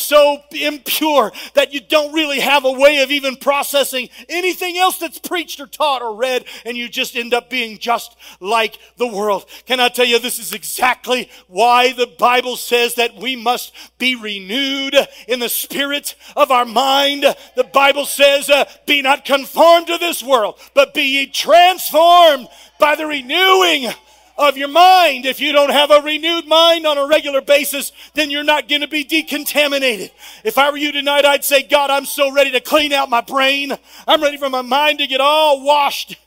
impure 0.52 1.32
that 1.54 1.74
you 1.74 1.80
don't 1.80 2.14
really 2.14 2.40
have 2.40 2.66
a 2.66 2.72
way 2.72 3.02
of 3.02 3.12
even 3.12 3.36
processing 3.36 4.10
anything 4.30 4.78
else 4.78 4.98
that's 4.98 5.20
preached 5.20 5.60
or 5.60 5.68
taught 5.68 6.02
or 6.02 6.16
read, 6.16 6.46
and 6.66 6.78
you 6.78 6.90
just 6.90 7.16
end 7.16 7.34
up 7.34 7.50
being 7.50 7.78
just 7.78 8.16
like 8.40 8.78
the 8.98 9.08
world. 9.08 9.46
Can 9.66 9.80
I 9.80 9.90
tell 9.90 10.06
you, 10.06 10.20
this 10.20 10.40
is 10.40 10.54
exactly 10.54 11.30
why 11.48 11.94
the 11.94 12.08
Bible 12.08 12.56
says 12.56 12.96
that 12.96 13.16
we 13.16 13.36
must 13.36 13.74
be 13.98 14.16
renewed 14.16 14.96
in 15.28 15.40
the 15.40 15.50
spirit 15.50 16.16
of 16.36 16.52
our 16.52 16.66
mind. 16.66 17.24
The 17.56 17.64
Bible 17.64 18.06
says, 18.06 18.50
uh, 18.50 18.66
Be 18.86 19.02
not 19.02 19.26
conformed 19.26 19.88
to 19.88 19.98
this 19.98 20.24
world, 20.24 20.60
but 20.74 20.94
be 20.94 21.04
ye 21.04 21.28
transformed 21.28 22.48
by 22.80 22.96
the 22.96 23.06
renewing 23.06 23.92
of 24.38 24.58
your 24.58 24.68
mind. 24.68 25.26
If 25.26 25.40
you 25.40 25.52
don't 25.52 25.72
have 25.72 25.92
a 25.92 26.02
renewed 26.02 26.48
mind 26.48 26.86
on 26.86 26.98
a 26.98 27.08
regular 27.08 27.42
basis, 27.42 27.92
then 28.14 28.30
you're 28.30 28.44
not 28.44 28.68
going 28.68 28.82
to 28.82 28.88
be 28.88 29.06
decontaminated. 29.06 30.12
If 30.44 30.58
I 30.58 30.70
were 30.70 30.78
you 30.78 30.92
tonight, 30.92 31.26
I'd 31.26 31.44
say, 31.44 31.64
God, 31.64 31.90
I'm 31.90 32.06
so 32.06 32.32
ready 32.32 32.52
to 32.52 32.60
clean 32.60 32.94
out 32.94 33.10
my 33.10 33.22
brain. 33.22 33.74
I'm 34.08 34.22
ready 34.22 34.38
for 34.38 34.50
my 34.50 34.62
mind 34.62 35.00
to 35.00 35.08
get 35.08 35.22
all 35.22 35.64
washed, 35.64 36.18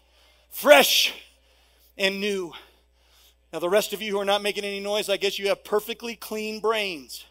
fresh, 0.50 1.12
and 1.96 2.20
new. 2.20 2.52
Now, 3.52 3.58
the 3.58 3.68
rest 3.68 3.92
of 3.92 4.02
you 4.02 4.12
who 4.12 4.20
are 4.20 4.26
not 4.26 4.42
making 4.42 4.64
any 4.64 4.80
noise, 4.80 5.08
I 5.08 5.16
guess 5.16 5.38
you 5.38 5.48
have 5.48 5.64
perfectly 5.64 6.16
clean 6.16 6.60
brains. 6.60 7.24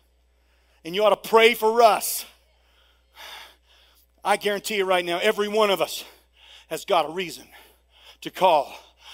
And 0.83 0.95
you 0.95 1.03
ought 1.03 1.21
to 1.21 1.29
pray 1.29 1.53
for 1.53 1.81
us. 1.81 2.25
I 4.23 4.37
guarantee 4.37 4.77
you 4.77 4.85
right 4.85 5.05
now, 5.05 5.19
every 5.19 5.47
one 5.47 5.69
of 5.69 5.81
us 5.81 6.03
has 6.69 6.85
got 6.85 7.09
a 7.09 7.11
reason 7.11 7.47
to 8.21 8.29
call 8.29 8.73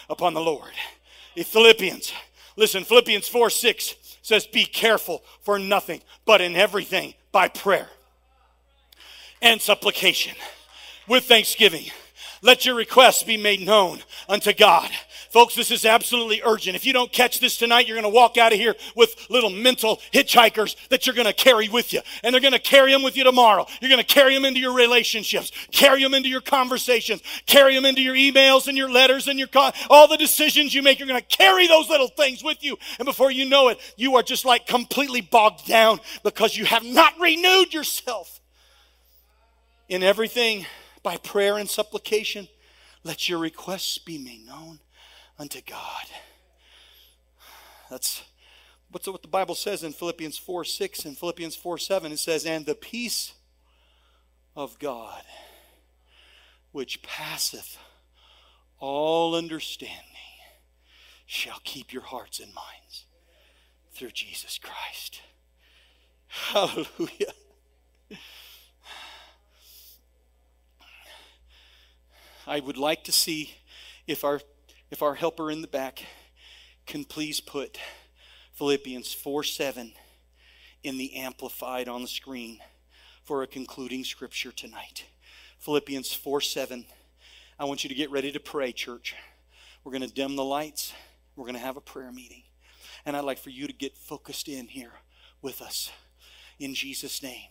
upon 0.10 0.34
the 0.34 0.42
Lord. 0.42 0.72
Philippians. 1.36 2.14
Listen, 2.56 2.84
Philippians 2.84 3.28
4 3.28 3.50
6 3.50 3.96
says, 4.22 4.46
Be 4.46 4.66
careful 4.66 5.24
for 5.42 5.60
nothing, 5.60 6.02
but 6.26 6.42
in 6.42 6.56
everything 6.56 7.14
by 7.32 7.48
prayer 7.48 7.88
and 9.42 9.62
supplication 9.62 10.36
with 11.08 11.26
thanksgiving. 11.26 11.86
Let 12.42 12.66
your 12.66 12.76
requests 12.76 13.24
be 13.24 13.38
made 13.38 13.62
known 13.62 14.00
unto 14.28 14.54
God. 14.54 14.90
Folks, 15.34 15.56
this 15.56 15.72
is 15.72 15.84
absolutely 15.84 16.44
urgent. 16.46 16.76
If 16.76 16.86
you 16.86 16.94
don't 16.94 17.12
catch 17.12 17.40
this 17.40 17.58
tonight, 17.58 17.88
you're 17.88 18.00
going 18.00 18.04
to 18.04 18.16
walk 18.16 18.38
out 18.38 18.54
of 18.54 18.60
here 18.60 18.76
with 18.96 19.16
little 19.32 19.50
mental 19.50 20.00
hitchhikers 20.14 20.76
that 20.90 21.08
you're 21.08 21.16
going 21.16 21.26
to 21.26 21.34
carry 21.34 21.68
with 21.68 21.92
you. 21.92 22.02
And 22.24 22.32
they're 22.32 22.40
going 22.40 22.54
to 22.54 22.60
carry 22.60 22.92
them 22.92 23.02
with 23.02 23.18
you 23.18 23.24
tomorrow. 23.24 23.66
You're 23.82 23.90
going 23.90 24.00
to 24.00 24.06
carry 24.06 24.36
them 24.36 24.46
into 24.46 24.60
your 24.60 24.76
relationships, 24.76 25.52
carry 25.72 26.04
them 26.04 26.14
into 26.14 26.30
your 26.30 26.40
conversations, 26.40 27.24
carry 27.48 27.74
them 27.74 27.84
into 27.84 28.04
your 28.04 28.14
emails 28.14 28.68
and 28.68 28.78
your 28.78 28.92
letters 28.92 29.28
and 29.28 29.40
your 29.40 29.48
con- 29.48 29.74
all 29.90 30.08
the 30.08 30.18
decisions 30.18 30.76
you 30.76 30.84
make. 30.84 31.00
You're 31.00 31.08
going 31.08 31.20
to 31.20 31.38
carry 31.38 31.66
those 31.66 31.90
little 31.90 32.10
things 32.10 32.44
with 32.44 32.64
you. 32.64 32.78
And 33.00 33.08
before 33.08 33.32
you 33.32 33.50
know 33.50 33.70
it, 33.70 33.80
you 33.98 34.16
are 34.18 34.24
just 34.24 34.46
like 34.46 34.68
completely 34.68 35.22
bogged 35.22 35.66
down 35.66 36.00
because 36.24 36.56
you 36.56 36.66
have 36.66 36.84
not 36.84 37.20
renewed 37.20 37.74
yourself 37.74 38.40
in 39.90 40.04
everything 40.04 40.68
by 41.02 41.18
prayer 41.18 41.58
and 41.58 41.68
supplication. 41.68 42.48
Let 43.04 43.28
your 43.28 43.40
requests 43.40 43.98
be 43.98 44.20
made 44.20 44.46
known 44.46 44.78
unto 45.44 45.62
God. 45.62 46.06
That's 47.90 48.24
what's 48.90 49.10
what 49.10 49.22
the 49.22 49.28
Bible 49.28 49.56
says 49.56 49.84
in 49.84 49.92
Philippians 49.92 50.38
4 50.38 50.64
6 50.64 51.04
and 51.04 51.18
Philippians 51.18 51.58
4 51.58 51.78
7. 51.78 52.14
It 52.14 52.20
says, 52.20 52.46
And 52.46 52.66
the 52.66 52.76
peace 52.76 53.34
of 54.56 54.80
God, 54.80 55.24
which 56.72 57.04
passeth 57.04 57.78
all 58.80 59.36
understanding, 59.36 59.98
shall 61.26 61.60
keep 61.66 61.92
your 61.92 62.04
hearts 62.04 62.40
and 62.40 62.54
minds 62.54 63.04
through 63.94 64.12
Jesus 64.12 64.58
Christ. 64.58 65.20
Hallelujah. 66.28 67.34
I 72.48 72.62
would 72.62 72.78
like 72.78 73.04
to 73.04 73.12
see 73.12 73.56
if 74.08 74.24
our 74.24 74.40
if 74.94 75.02
our 75.02 75.16
helper 75.16 75.50
in 75.50 75.64
the 75.64 75.68
back 75.68 76.06
can 76.86 77.04
please 77.04 77.42
put 77.42 77.80
Philippians 78.52 79.12
4 79.12 79.44
7 79.44 79.92
in 80.84 80.98
the 81.00 81.16
Amplified 81.16 81.88
on 81.88 82.04
the 82.04 82.08
screen 82.08 82.60
for 83.24 83.42
a 83.42 83.48
concluding 83.48 84.04
scripture 84.04 84.52
tonight. 84.52 85.06
Philippians 85.58 86.14
4 86.14 86.42
7. 86.42 86.86
I 87.58 87.66
want 87.66 87.84
you 87.84 87.88
to 87.88 87.96
get 87.96 88.12
ready 88.12 88.32
to 88.34 88.40
pray, 88.40 88.72
church. 88.72 89.16
We're 89.84 89.94
going 89.94 90.08
to 90.08 90.14
dim 90.14 90.36
the 90.36 90.44
lights. 90.44 90.94
We're 91.36 91.46
going 91.46 91.56
to 91.56 91.60
have 91.60 91.78
a 91.78 91.82
prayer 91.82 92.12
meeting. 92.12 92.44
And 93.04 93.18
I'd 93.18 93.26
like 93.26 93.40
for 93.40 93.50
you 93.50 93.66
to 93.66 93.74
get 93.74 93.98
focused 93.98 94.48
in 94.48 94.68
here 94.68 94.94
with 95.42 95.60
us 95.60 95.92
in 96.60 96.76
Jesus' 96.76 97.24
name. 97.24 97.50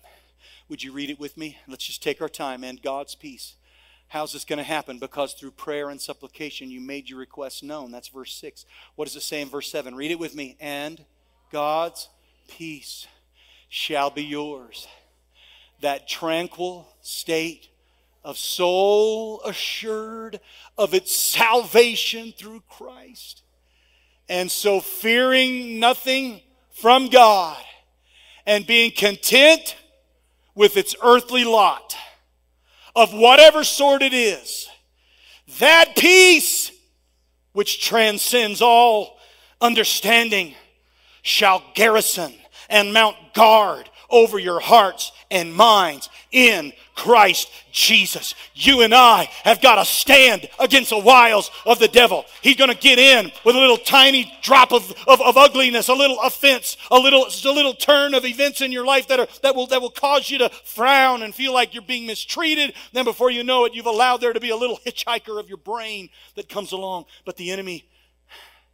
Would 0.69 0.85
you 0.85 0.93
read 0.93 1.11
it 1.11 1.19
with 1.19 1.37
me? 1.37 1.59
Let's 1.67 1.87
just 1.87 2.05
take 2.05 2.23
our 2.23 2.29
time 2.29 2.63
and 2.63 2.81
God's 2.81 3.17
peace 3.17 3.57
How's 4.13 4.35
this 4.35 4.45
going 4.45 4.59
to 4.59 4.63
happen? 4.63 4.99
Because 4.99 5.33
through 5.33 5.53
prayer 5.53 5.89
and 5.89 5.99
supplication 5.99 6.71
you 6.71 6.83
made 6.83 7.09
your 7.09 7.19
requests 7.19 7.63
known. 7.63 7.91
That's 7.91 8.09
verse 8.09 8.35
6. 8.35 8.67
What 8.95 9.07
does 9.07 9.17
it 9.17 9.23
say 9.23 9.41
in 9.41 9.49
verse 9.49 9.71
7? 9.71 9.95
Read 9.95 10.11
it 10.11 10.19
with 10.19 10.35
me. 10.35 10.59
And 10.61 11.03
God's 11.51 12.11
peace 12.47 13.07
shall 13.71 14.11
be 14.11 14.23
yours. 14.23 14.87
That 15.81 16.07
tranquil 16.07 16.95
state 17.01 17.69
of 18.23 18.37
soul 18.37 19.41
assured 19.47 20.41
of 20.77 20.93
its 20.93 21.17
salvation 21.17 22.35
through 22.37 22.65
Christ. 22.69 23.41
And 24.29 24.53
so 24.53 24.81
fearing 24.81 25.81
nothing 25.81 26.43
from 26.69 27.09
God 27.09 27.65
and 28.45 28.67
being 28.67 28.91
content 28.91 29.75
with 30.55 30.77
its 30.77 30.95
earthly 31.03 31.45
lot 31.45 31.97
of 32.95 33.13
whatever 33.13 33.65
sort 33.65 34.03
it 34.03 34.13
is, 34.13 34.69
that 35.59 35.97
peace 35.97 36.71
which 37.53 37.85
transcends 37.85 38.61
all 38.61 39.19
understanding 39.61 40.55
shall 41.23 41.63
garrison 41.75 42.33
and 42.69 42.93
mount 42.93 43.17
guard 43.35 43.89
over 44.11 44.39
your 44.39 44.61
hearts 44.61 45.13
and 45.31 45.55
minds 45.55 46.09
in 46.33 46.73
Christ 46.95 47.51
Jesus. 47.71 48.35
You 48.55 48.83
and 48.83 48.95
I 48.95 49.29
have 49.45 49.63
got 49.63 49.77
to 49.77 49.85
stand 49.85 50.49
against 50.59 50.91
the 50.91 50.99
wiles 50.99 51.51
of 51.65 51.79
the 51.79 51.89
devil. 51.89 52.25
He's 52.43 52.57
going 52.57 52.71
to 52.71 52.77
get 52.77 52.99
in 52.99 53.31
with 53.45 53.55
a 53.55 53.59
little 53.59 53.77
tiny 53.77 54.33
drop 54.43 54.73
of, 54.73 54.91
of, 55.07 55.21
of, 55.21 55.37
ugliness, 55.37 55.89
a 55.89 55.95
little 55.95 56.21
offense, 56.21 56.77
a 56.91 56.99
little, 56.99 57.27
a 57.27 57.53
little 57.53 57.75
turn 57.75 58.15
of 58.15 58.25
events 58.25 58.61
in 58.61 58.73
your 58.73 58.85
life 58.85 59.09
that, 59.09 59.21
are, 59.21 59.29
that, 59.43 59.55
will, 59.55 59.67
that 59.69 59.81
will 59.81 59.91
cause 59.91 60.31
you 60.31 60.39
to 60.39 60.49
frown 60.65 61.23
and 61.23 61.35
feel 61.35 61.53
like 61.53 61.75
you're 61.75 61.83
being 61.83 62.07
mistreated. 62.07 62.75
Then 62.93 63.05
before 63.05 63.31
you 63.31 63.45
know 63.45 63.65
it, 63.65 63.75
you've 63.75 63.87
allowed 63.87 64.19
there 64.19 64.33
to 64.33 64.41
be 64.41 64.51
a 64.51 64.57
little 64.57 64.79
hitchhiker 64.85 65.39
of 65.39 65.49
your 65.49 65.59
brain 65.59 66.09
that 66.35 66.49
comes 66.49 66.73
along. 66.73 67.05
But 67.25 67.37
the 67.37 67.51
enemy, 67.51 67.89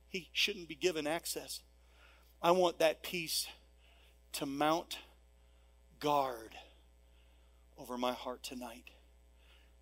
he 0.09 0.29
shouldn't 0.33 0.69
be 0.69 0.75
given 0.75 1.07
access. 1.07 1.61
I 2.41 2.53
want 2.53 2.79
that 2.79 3.03
peace 3.03 3.47
to 4.33 4.47
mount 4.47 4.99
guard 6.01 6.55
over 7.79 7.97
my 7.97 8.13
heart 8.13 8.43
tonight. 8.43 8.91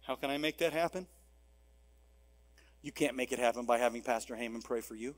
How 0.02 0.14
can 0.14 0.30
I 0.30 0.38
make 0.38 0.58
that 0.58 0.72
happen? 0.72 1.06
You 2.82 2.92
can't 2.92 3.16
make 3.16 3.32
it 3.32 3.38
happen 3.38 3.64
by 3.64 3.78
having 3.78 4.02
Pastor 4.02 4.36
Heyman 4.36 4.62
pray 4.62 4.80
for 4.80 4.94
you. 4.94 5.16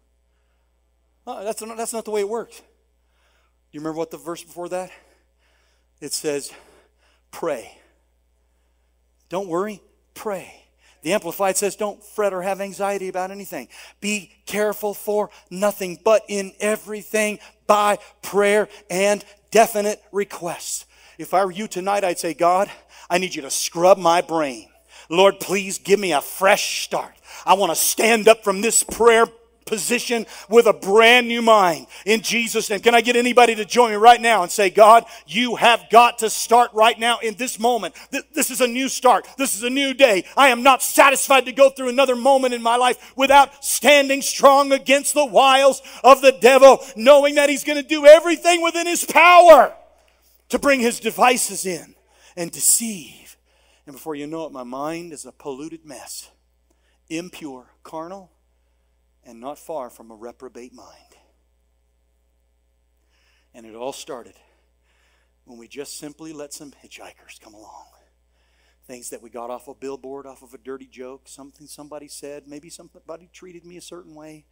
Uh, 1.27 1.45
that's, 1.45 1.61
not, 1.61 1.77
that's 1.77 1.93
not 1.93 2.05
the 2.05 2.11
way 2.11 2.23
it 2.23 2.29
works. 2.29 2.63
You 3.73 3.81
remember 3.81 3.99
what 3.99 4.11
the 4.11 4.17
verse 4.17 4.43
before 4.43 4.69
that? 4.71 4.91
It 6.01 6.13
says, 6.13 6.53
pray. 7.31 7.77
Don't 9.29 9.49
worry, 9.49 9.83
pray. 10.15 10.65
The 11.03 11.13
Amplified 11.13 11.57
says, 11.57 11.77
don't 11.77 12.03
fret 12.03 12.33
or 12.33 12.43
have 12.43 12.61
anxiety 12.61 13.09
about 13.09 13.31
anything. 13.31 13.69
Be 14.01 14.33
careful 14.47 14.95
for 14.95 15.31
nothing, 15.51 15.99
but 16.03 16.23
in 16.29 16.53
everything 16.61 17.39
by 17.67 17.99
prayer 18.23 18.69
and 18.89 19.25
definite 19.51 20.03
requests. 20.13 20.87
If 21.19 21.35
I 21.35 21.45
were 21.45 21.51
you 21.51 21.67
tonight, 21.67 22.05
I'd 22.05 22.21
say, 22.21 22.33
God, 22.33 22.71
I 23.11 23.19
need 23.19 23.35
you 23.35 23.43
to 23.43 23.51
scrub 23.51 23.99
my 23.99 24.21
brain. 24.21 24.69
Lord, 25.09 25.41
please 25.41 25.79
give 25.79 25.99
me 25.99 26.13
a 26.13 26.21
fresh 26.21 26.85
start. 26.85 27.13
I 27.45 27.55
want 27.55 27.73
to 27.73 27.77
stand 27.77 28.29
up 28.29 28.45
from 28.45 28.61
this 28.61 28.85
prayer 28.85 29.27
position 29.65 30.27
with 30.49 30.67
a 30.67 30.73
brand 30.73 31.27
new 31.27 31.43
mind 31.43 31.89
in 32.07 32.23
Jesus' 32.23 32.71
name. 32.71 32.81
Can 32.81 32.95
I 32.95 33.01
get 33.01 33.17
anybody 33.17 33.57
to 33.57 33.65
join 33.65 33.91
me 33.91 33.97
right 33.97 34.21
now 34.21 34.43
and 34.43 34.51
say, 34.51 34.71
God, 34.71 35.05
you 35.27 35.57
have 35.57 35.87
got 35.91 36.19
to 36.19 36.31
start 36.31 36.71
right 36.73 36.99
now 36.99 37.19
in 37.19 37.35
this 37.35 37.59
moment. 37.59 37.97
This 38.33 38.51
is 38.51 38.61
a 38.61 38.69
new 38.69 38.89
start. 38.89 39.27
This 39.37 39.57
is 39.57 39.65
a 39.65 39.71
new 39.71 39.95
day. 39.95 40.25
I 40.37 40.49
am 40.49 40.63
not 40.63 40.85
satisfied 40.85 41.47
to 41.47 41.53
go 41.53 41.69
through 41.69 41.89
another 41.89 42.17
moment 42.17 42.55
in 42.55 42.63
my 42.63 42.77
life 42.77 43.13
without 43.17 43.65
standing 43.65 44.23
strong 44.23 44.71
against 44.73 45.15
the 45.15 45.27
wiles 45.27 45.83
of 46.05 46.23
the 46.23 46.33
devil, 46.33 46.79
knowing 46.97 47.35
that 47.35 47.51
he's 47.51 47.65
going 47.65 47.83
to 47.83 47.89
do 47.89 48.07
everything 48.07 48.63
within 48.63 48.87
his 48.87 49.05
power 49.05 49.75
to 50.49 50.59
bring 50.59 50.81
his 50.81 51.01
devices 51.01 51.67
in 51.67 51.95
and 52.37 52.51
deceive. 52.51 53.37
And 53.87 53.95
before 53.95 54.15
you 54.15 54.27
know 54.27 54.47
it, 54.47 54.53
my 54.53 54.65
mind 54.65 55.13
is 55.13 55.25
a 55.25 55.33
polluted 55.33 55.85
mess, 55.85 56.31
impure, 57.09 57.73
carnal, 57.83 58.31
and 59.25 59.41
not 59.41 59.59
far 59.59 59.91
from 59.91 60.11
a 60.11 60.15
reprobate 60.15 60.73
mind. 60.73 61.17
And 63.55 63.67
it 63.67 63.75
all 63.75 63.93
started 63.93 64.35
when 65.45 65.59
we 65.59 65.67
just 65.67 65.99
simply 65.99 66.33
let 66.33 66.53
some 66.53 66.73
hitchhikers 66.85 67.41
come 67.41 67.55
along. 67.55 67.87
Things 68.87 69.11
that 69.11 69.21
we 69.21 69.29
got 69.29 69.51
off 69.51 69.69
a 69.69 69.75
billboard, 69.75 70.27
off 70.27 70.43
of 70.43 70.55
a 70.55 70.59
dirty 70.59 70.87
joke, 70.87 71.29
something 71.29 71.67
somebody 71.67 72.09
said, 72.09 72.47
maybe 72.47 72.71
somebody 72.71 73.29
treated 73.33 73.67
me 73.67 73.77
a 73.77 73.83
certain 73.83 74.15
way. 74.15 74.47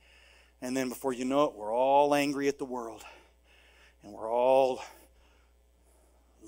And 0.61 0.77
then 0.77 0.89
before 0.89 1.13
you 1.13 1.25
know 1.25 1.45
it, 1.45 1.55
we're 1.55 1.75
all 1.75 2.15
angry 2.15 2.49
at 2.49 2.59
the 2.59 2.65
world. 2.65 3.03
And 4.03 4.13
we're 4.13 4.31
all 4.31 4.83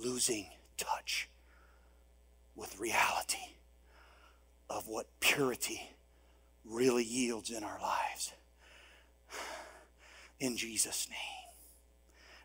losing 0.03 0.47
touch 0.77 1.29
with 2.55 2.79
reality 2.79 3.55
of 4.71 4.87
what 4.87 5.07
purity 5.21 5.91
really 6.65 7.05
yields 7.05 7.51
in 7.51 7.65
our 7.65 7.81
lives. 7.81 8.33
In 10.41 10.57
Jesus' 10.57 11.09
name. 11.09 11.19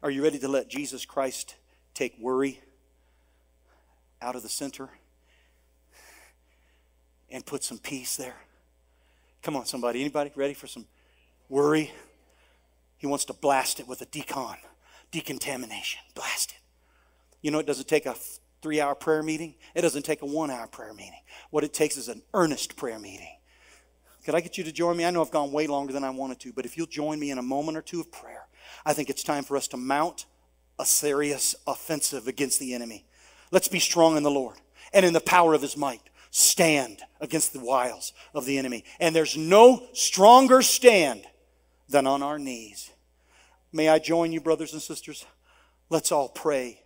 Are 0.01 0.09
you 0.09 0.23
ready 0.23 0.39
to 0.39 0.47
let 0.47 0.67
Jesus 0.67 1.05
Christ 1.05 1.55
take 1.93 2.15
worry 2.19 2.59
out 4.21 4.35
of 4.35 4.43
the 4.43 4.49
center 4.49 4.89
and 7.29 7.45
put 7.45 7.63
some 7.63 7.77
peace 7.77 8.15
there? 8.15 8.35
Come 9.41 9.55
on, 9.55 9.65
somebody. 9.65 9.99
Anybody 9.99 10.31
ready 10.35 10.53
for 10.53 10.67
some 10.67 10.85
worry? 11.49 11.91
He 12.97 13.07
wants 13.07 13.25
to 13.25 13.33
blast 13.33 13.79
it 13.79 13.87
with 13.87 14.01
a 14.01 14.05
decon, 14.05 14.55
decontamination. 15.11 16.01
Blast 16.15 16.51
it. 16.51 16.62
You 17.43 17.51
know, 17.51 17.59
it 17.59 17.67
doesn't 17.67 17.87
take 17.87 18.07
a 18.07 18.15
three 18.63 18.81
hour 18.81 18.95
prayer 18.95 19.21
meeting, 19.21 19.53
it 19.75 19.81
doesn't 19.81 20.03
take 20.03 20.23
a 20.23 20.25
one 20.25 20.49
hour 20.49 20.65
prayer 20.65 20.93
meeting. 20.93 21.19
What 21.51 21.63
it 21.63 21.73
takes 21.73 21.97
is 21.97 22.07
an 22.07 22.23
earnest 22.33 22.75
prayer 22.75 22.97
meeting. 22.97 23.29
Could 24.25 24.33
I 24.33 24.39
get 24.39 24.57
you 24.57 24.63
to 24.63 24.71
join 24.71 24.95
me? 24.95 25.05
I 25.05 25.11
know 25.11 25.21
I've 25.21 25.31
gone 25.31 25.51
way 25.51 25.67
longer 25.67 25.91
than 25.91 26.05
I 26.05 26.09
wanted 26.09 26.39
to, 26.39 26.53
but 26.53 26.65
if 26.65 26.77
you'll 26.77 26.87
join 26.87 27.19
me 27.19 27.29
in 27.29 27.37
a 27.37 27.43
moment 27.43 27.77
or 27.77 27.81
two 27.81 27.99
of 27.99 28.09
prayer, 28.11 28.47
I 28.85 28.93
think 28.93 29.09
it's 29.09 29.21
time 29.21 29.43
for 29.43 29.57
us 29.57 29.67
to 29.69 29.77
mount 29.77 30.25
a 30.79 30.85
serious 30.85 31.55
offensive 31.67 32.27
against 32.27 32.59
the 32.59 32.73
enemy. 32.73 33.05
Let's 33.51 33.67
be 33.67 33.79
strong 33.79 34.15
in 34.15 34.23
the 34.23 34.31
Lord 34.31 34.55
and 34.93 35.05
in 35.05 35.11
the 35.11 35.19
power 35.19 35.53
of 35.53 35.61
his 35.61 35.75
might. 35.75 36.01
Stand 36.31 37.01
against 37.19 37.53
the 37.53 37.59
wiles 37.59 38.13
of 38.33 38.45
the 38.45 38.57
enemy. 38.57 38.85
And 38.99 39.15
there's 39.15 39.37
no 39.37 39.87
stronger 39.93 40.61
stand 40.61 41.25
than 41.89 42.07
on 42.07 42.23
our 42.23 42.39
knees. 42.39 42.89
May 43.71 43.89
I 43.89 43.99
join 43.99 44.31
you, 44.31 44.39
brothers 44.41 44.73
and 44.73 44.81
sisters? 44.81 45.25
Let's 45.89 46.11
all 46.11 46.29
pray 46.29 46.82